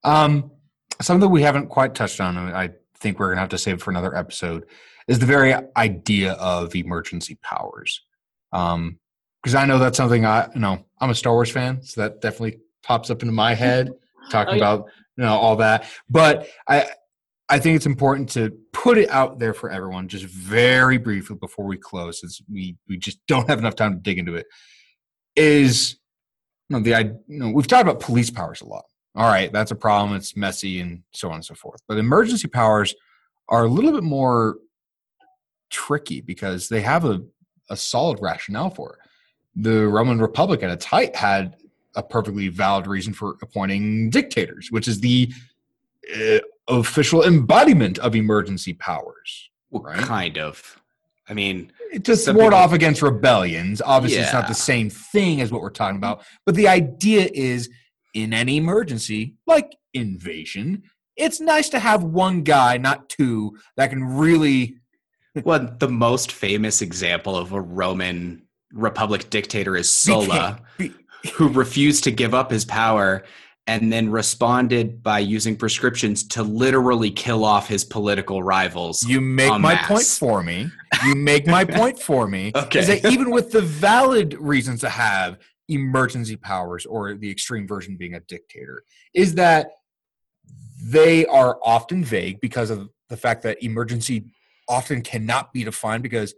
[0.05, 0.51] Um,
[1.01, 2.69] something we haven't quite touched on, I
[2.99, 4.67] think we're gonna have to save for another episode,
[5.11, 8.01] is the very idea of emergency powers.
[8.53, 8.99] Um,
[9.43, 12.21] because I know that's something I, you know, I'm a Star Wars fan, so that
[12.21, 13.91] definitely pops up into my head
[14.31, 14.73] talking Oh, yeah.
[14.75, 14.87] about
[15.17, 15.87] you know all that.
[16.09, 16.87] But I,
[17.49, 21.65] I think it's important to put it out there for everyone, just very briefly before
[21.67, 24.47] we close, since we we just don't have enough time to dig into it.
[25.35, 25.99] Is
[26.69, 28.85] you know the I you know we've talked about police powers a lot.
[29.17, 30.17] All right, that's a problem.
[30.17, 31.81] It's messy and so on and so forth.
[31.89, 32.95] But emergency powers
[33.49, 34.57] are a little bit more
[35.71, 37.23] tricky because they have a,
[37.71, 38.99] a solid rationale for it.
[39.57, 41.57] The Roman Republic at its height had
[41.97, 45.33] a perfectly valid reason for appointing dictators, which is the
[46.15, 49.51] uh, official embodiment of emergency powers.
[49.71, 49.99] Well, Right.
[49.99, 50.81] kind of.
[51.29, 53.81] I mean, To ward people- off against rebellions.
[53.85, 56.25] Obviously, it's not the same thing as what we're talking about.
[56.45, 57.71] But the idea is
[58.15, 60.83] in any emergency, like invasion,
[61.17, 64.77] it's nice to have one guy, not two, that can really.
[65.35, 70.61] Well, the most famous example of a Roman Republic dictator is Sulla,
[71.35, 73.25] who refused to give up his power
[73.67, 79.05] and then responded by using proscriptions to literally kill off his political rivals.
[79.05, 79.87] You make my masse.
[79.87, 80.71] point for me.
[81.05, 82.51] You make my point for me.
[82.55, 82.79] Okay.
[82.81, 87.97] Is that even with the valid reasons to have emergency powers or the extreme version
[87.97, 88.83] being a dictator,
[89.15, 89.71] is that
[90.83, 94.25] they are often vague because of the fact that emergency
[94.71, 96.33] often cannot be defined because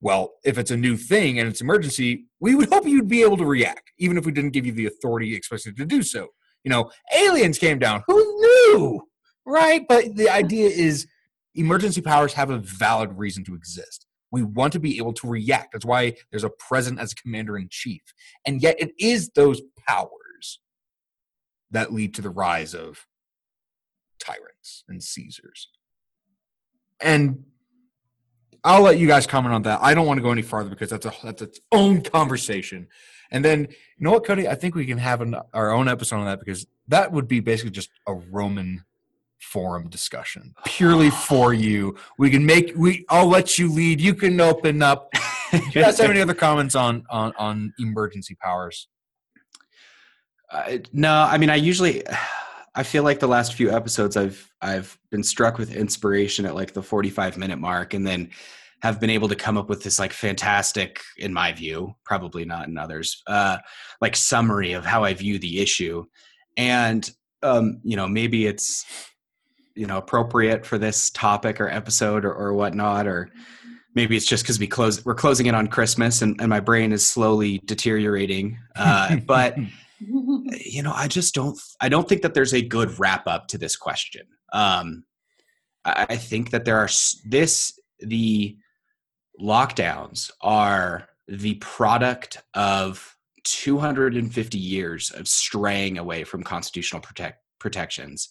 [0.00, 3.36] well if it's a new thing and it's emergency we would hope you'd be able
[3.36, 6.28] to react even if we didn't give you the authority expected to do so.
[6.64, 8.02] You know aliens came down.
[8.06, 9.02] Who knew?
[9.46, 9.84] Right?
[9.86, 11.06] But the idea is
[11.54, 14.06] emergency powers have a valid reason to exist.
[14.32, 15.72] We want to be able to react.
[15.72, 18.00] That's why there's a president as a commander in chief.
[18.46, 20.60] And yet it is those powers
[21.70, 23.06] that lead to the rise of
[24.18, 25.68] tyrants and caesars
[27.00, 27.44] and
[28.64, 29.80] I'll let you guys comment on that.
[29.82, 32.88] I don't want to go any farther because that's a that's its own conversation.
[33.30, 34.48] And then you know what, Cody?
[34.48, 37.40] I think we can have an, our own episode on that because that would be
[37.40, 38.84] basically just a Roman
[39.38, 41.96] forum discussion purely for you.
[42.18, 43.04] We can make we.
[43.10, 44.00] I'll let you lead.
[44.00, 45.12] You can open up.
[45.50, 48.88] Do you guys have any other comments on on on emergency powers?
[50.50, 52.04] Uh, no, I mean, I usually,
[52.74, 56.72] I feel like the last few episodes, I've I've been struck with inspiration at like
[56.72, 58.30] the forty-five minute mark, and then
[58.82, 62.68] have been able to come up with this like fantastic, in my view, probably not
[62.68, 63.56] in others, uh,
[64.00, 66.04] like summary of how I view the issue,
[66.56, 67.08] and
[67.42, 68.84] um, you know, maybe it's
[69.74, 73.30] you know appropriate for this topic or episode or, or whatnot, or
[73.94, 76.92] maybe it's just because we close we're closing it on Christmas, and, and my brain
[76.92, 79.56] is slowly deteriorating, uh, but
[80.00, 83.58] you know i just don't i don't think that there's a good wrap up to
[83.58, 84.26] this question.
[84.52, 85.04] Um
[85.84, 86.88] i, I think that there are
[87.26, 88.56] this the
[89.40, 98.28] lockdowns are the product of 250 years of straying away from constitutional protect, protections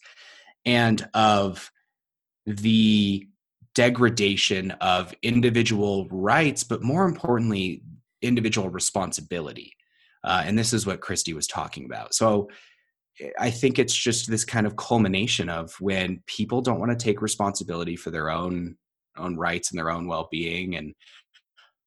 [0.66, 1.72] and of
[2.46, 3.28] the
[3.76, 7.84] degradation of individual rights but more importantly
[8.22, 9.74] individual responsibility
[10.24, 12.14] uh, and this is what Christy was talking about.
[12.14, 12.50] So
[13.40, 17.22] I think it's just this kind of culmination of when people don't want to take
[17.22, 18.78] responsibility for their own
[19.16, 20.96] own rights and their own well being, and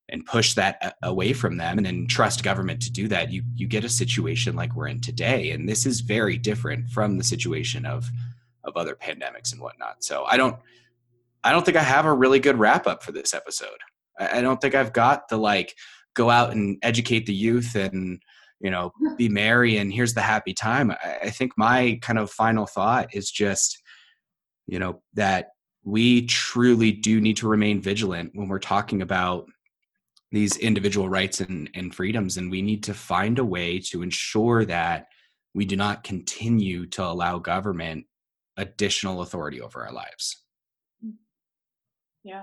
[0.09, 3.67] and push that away from them and then trust government to do that, you you
[3.67, 5.51] get a situation like we're in today.
[5.51, 8.09] And this is very different from the situation of
[8.65, 10.05] of other pandemics and whatnot.
[10.05, 10.57] So I don't
[11.43, 13.79] I don't think I have a really good wrap up for this episode.
[14.19, 15.75] I, I don't think I've got the like
[16.15, 18.21] go out and educate the youth and
[18.61, 20.91] you know be merry and here's the happy time.
[20.91, 23.83] I, I think my kind of final thought is just
[24.67, 25.49] you know that
[25.85, 29.47] we truly do need to remain vigilant when we're talking about
[30.33, 34.65] these individual rights and, and freedoms and we need to find a way to ensure
[34.65, 35.07] that
[35.55, 38.05] we do not continue to allow government
[38.57, 40.43] additional authority over our lives
[41.05, 41.13] mm.
[42.27, 42.43] Yeah.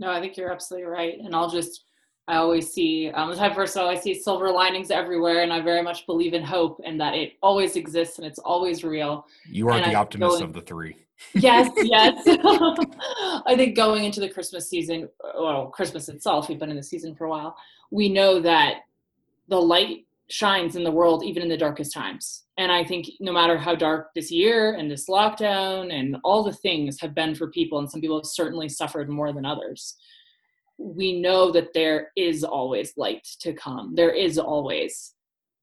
[0.00, 1.18] No, I think you're absolutely right.
[1.20, 1.84] And I'll just,
[2.28, 5.42] I always see, I'm the type of person, I see silver linings everywhere.
[5.42, 8.84] And I very much believe in hope and that it always exists and it's always
[8.84, 9.26] real.
[9.46, 10.96] You are And the I optimist of the three.
[11.34, 12.22] Yes, yes.
[12.26, 15.08] I think going into the Christmas season,
[15.38, 17.56] well, Christmas itself, we've been in the season for a while,
[17.90, 18.82] we know that
[19.48, 22.44] the light shines in the world even in the darkest times.
[22.56, 26.52] And I think no matter how dark this year and this lockdown and all the
[26.52, 29.96] things have been for people, and some people have certainly suffered more than others,
[30.80, 33.94] we know that there is always light to come.
[33.94, 35.14] There is always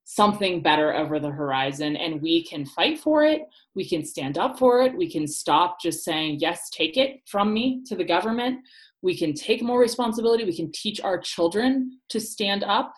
[0.05, 3.41] something better over the horizon, and we can fight for it.
[3.75, 4.95] We can stand up for it.
[4.95, 8.59] We can stop just saying, yes, take it from me to the government.
[9.01, 10.45] We can take more responsibility.
[10.45, 12.93] We can teach our children to stand up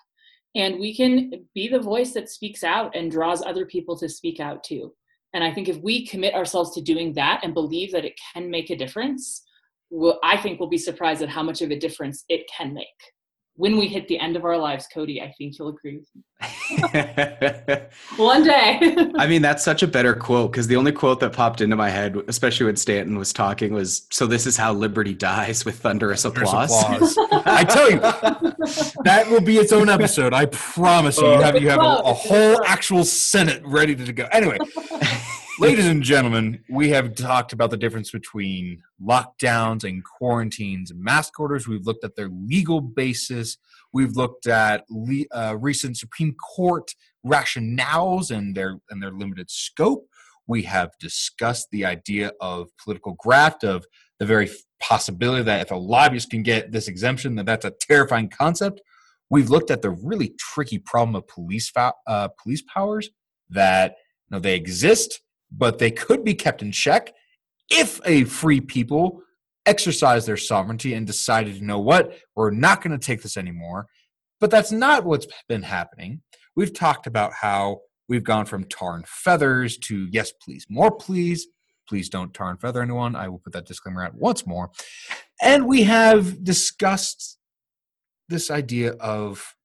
[0.56, 4.40] and we can be the voice that speaks out and draws other people to speak
[4.40, 4.94] out too.
[5.34, 8.50] And I think if we commit ourselves to doing that and believe that it can
[8.50, 9.44] make a difference,
[9.90, 12.88] we'll, I think we'll be surprised at how much of a difference it can make.
[13.56, 16.24] When we hit the end of our lives, Cody, I think you'll agree with me.
[18.16, 18.80] One day.
[19.18, 21.90] I mean, that's such a better quote because the only quote that popped into my
[21.90, 26.24] head, especially when Stanton was talking, was "So this is how liberty dies with thunderous
[26.24, 27.18] There's applause." applause.
[27.46, 28.00] I tell you,
[29.04, 30.34] that will be its own episode.
[30.34, 31.28] I promise you.
[31.28, 34.26] You have you have a, a whole actual Senate ready to go.
[34.32, 34.58] Anyway,
[35.60, 41.40] ladies and gentlemen, we have talked about the difference between lockdowns and quarantines and mask
[41.40, 41.68] orders.
[41.68, 43.58] We've looked at their legal basis.
[43.92, 46.96] We've looked at le- uh, recent Supreme Court
[47.26, 50.08] rationales and their and their limited scope.
[50.48, 53.86] We have discussed the idea of political graft, of
[54.18, 54.50] the very
[54.80, 58.82] possibility that if a lobbyist can get this exemption, that that's a terrifying concept.
[59.30, 63.10] We've looked at the really tricky problem of police fa- uh, police powers
[63.50, 63.96] that
[64.30, 65.22] you know they exist,
[65.52, 67.14] but they could be kept in check
[67.70, 69.22] if a free people
[69.66, 73.88] exercise their sovereignty and decided, you know what, we're not going to take this anymore.
[74.40, 76.22] But that's not what's been happening.
[76.56, 81.48] We've talked about how we've gone from tar and feathers to yes, please, more please.
[81.88, 83.16] Please don't tar and feather anyone.
[83.16, 84.70] I will put that disclaimer out once more.
[85.42, 87.40] And we have discussed
[88.28, 89.56] this idea of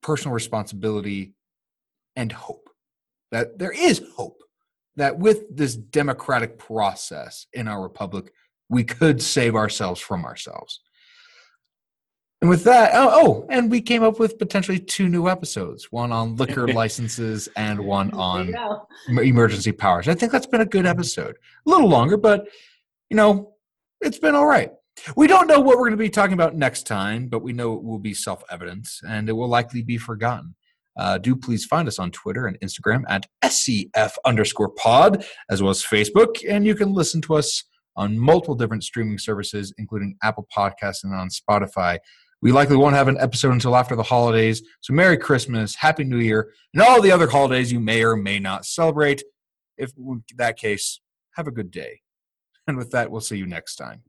[0.00, 1.34] personal responsibility
[2.14, 2.67] and hope.
[3.30, 4.42] That there is hope
[4.96, 8.32] that with this democratic process in our republic,
[8.68, 10.80] we could save ourselves from ourselves.
[12.40, 16.12] And with that, oh, oh, and we came up with potentially two new episodes one
[16.12, 18.54] on liquor licenses and one on
[19.08, 20.06] emergency powers.
[20.08, 21.36] I think that's been a good episode.
[21.66, 22.46] A little longer, but
[23.10, 23.54] you know,
[24.00, 24.70] it's been all right.
[25.16, 27.74] We don't know what we're going to be talking about next time, but we know
[27.74, 30.54] it will be self evident and it will likely be forgotten.
[30.98, 35.70] Uh, do please find us on Twitter and Instagram at SCF underscore pod, as well
[35.70, 36.36] as Facebook.
[36.48, 37.64] And you can listen to us
[37.96, 41.98] on multiple different streaming services, including Apple Podcasts and on Spotify.
[42.40, 44.62] We likely won't have an episode until after the holidays.
[44.80, 48.38] So, Merry Christmas, Happy New Year, and all the other holidays you may or may
[48.38, 49.22] not celebrate.
[49.76, 51.00] If in that case,
[51.34, 52.00] have a good day.
[52.68, 54.02] And with that, we'll see you next time.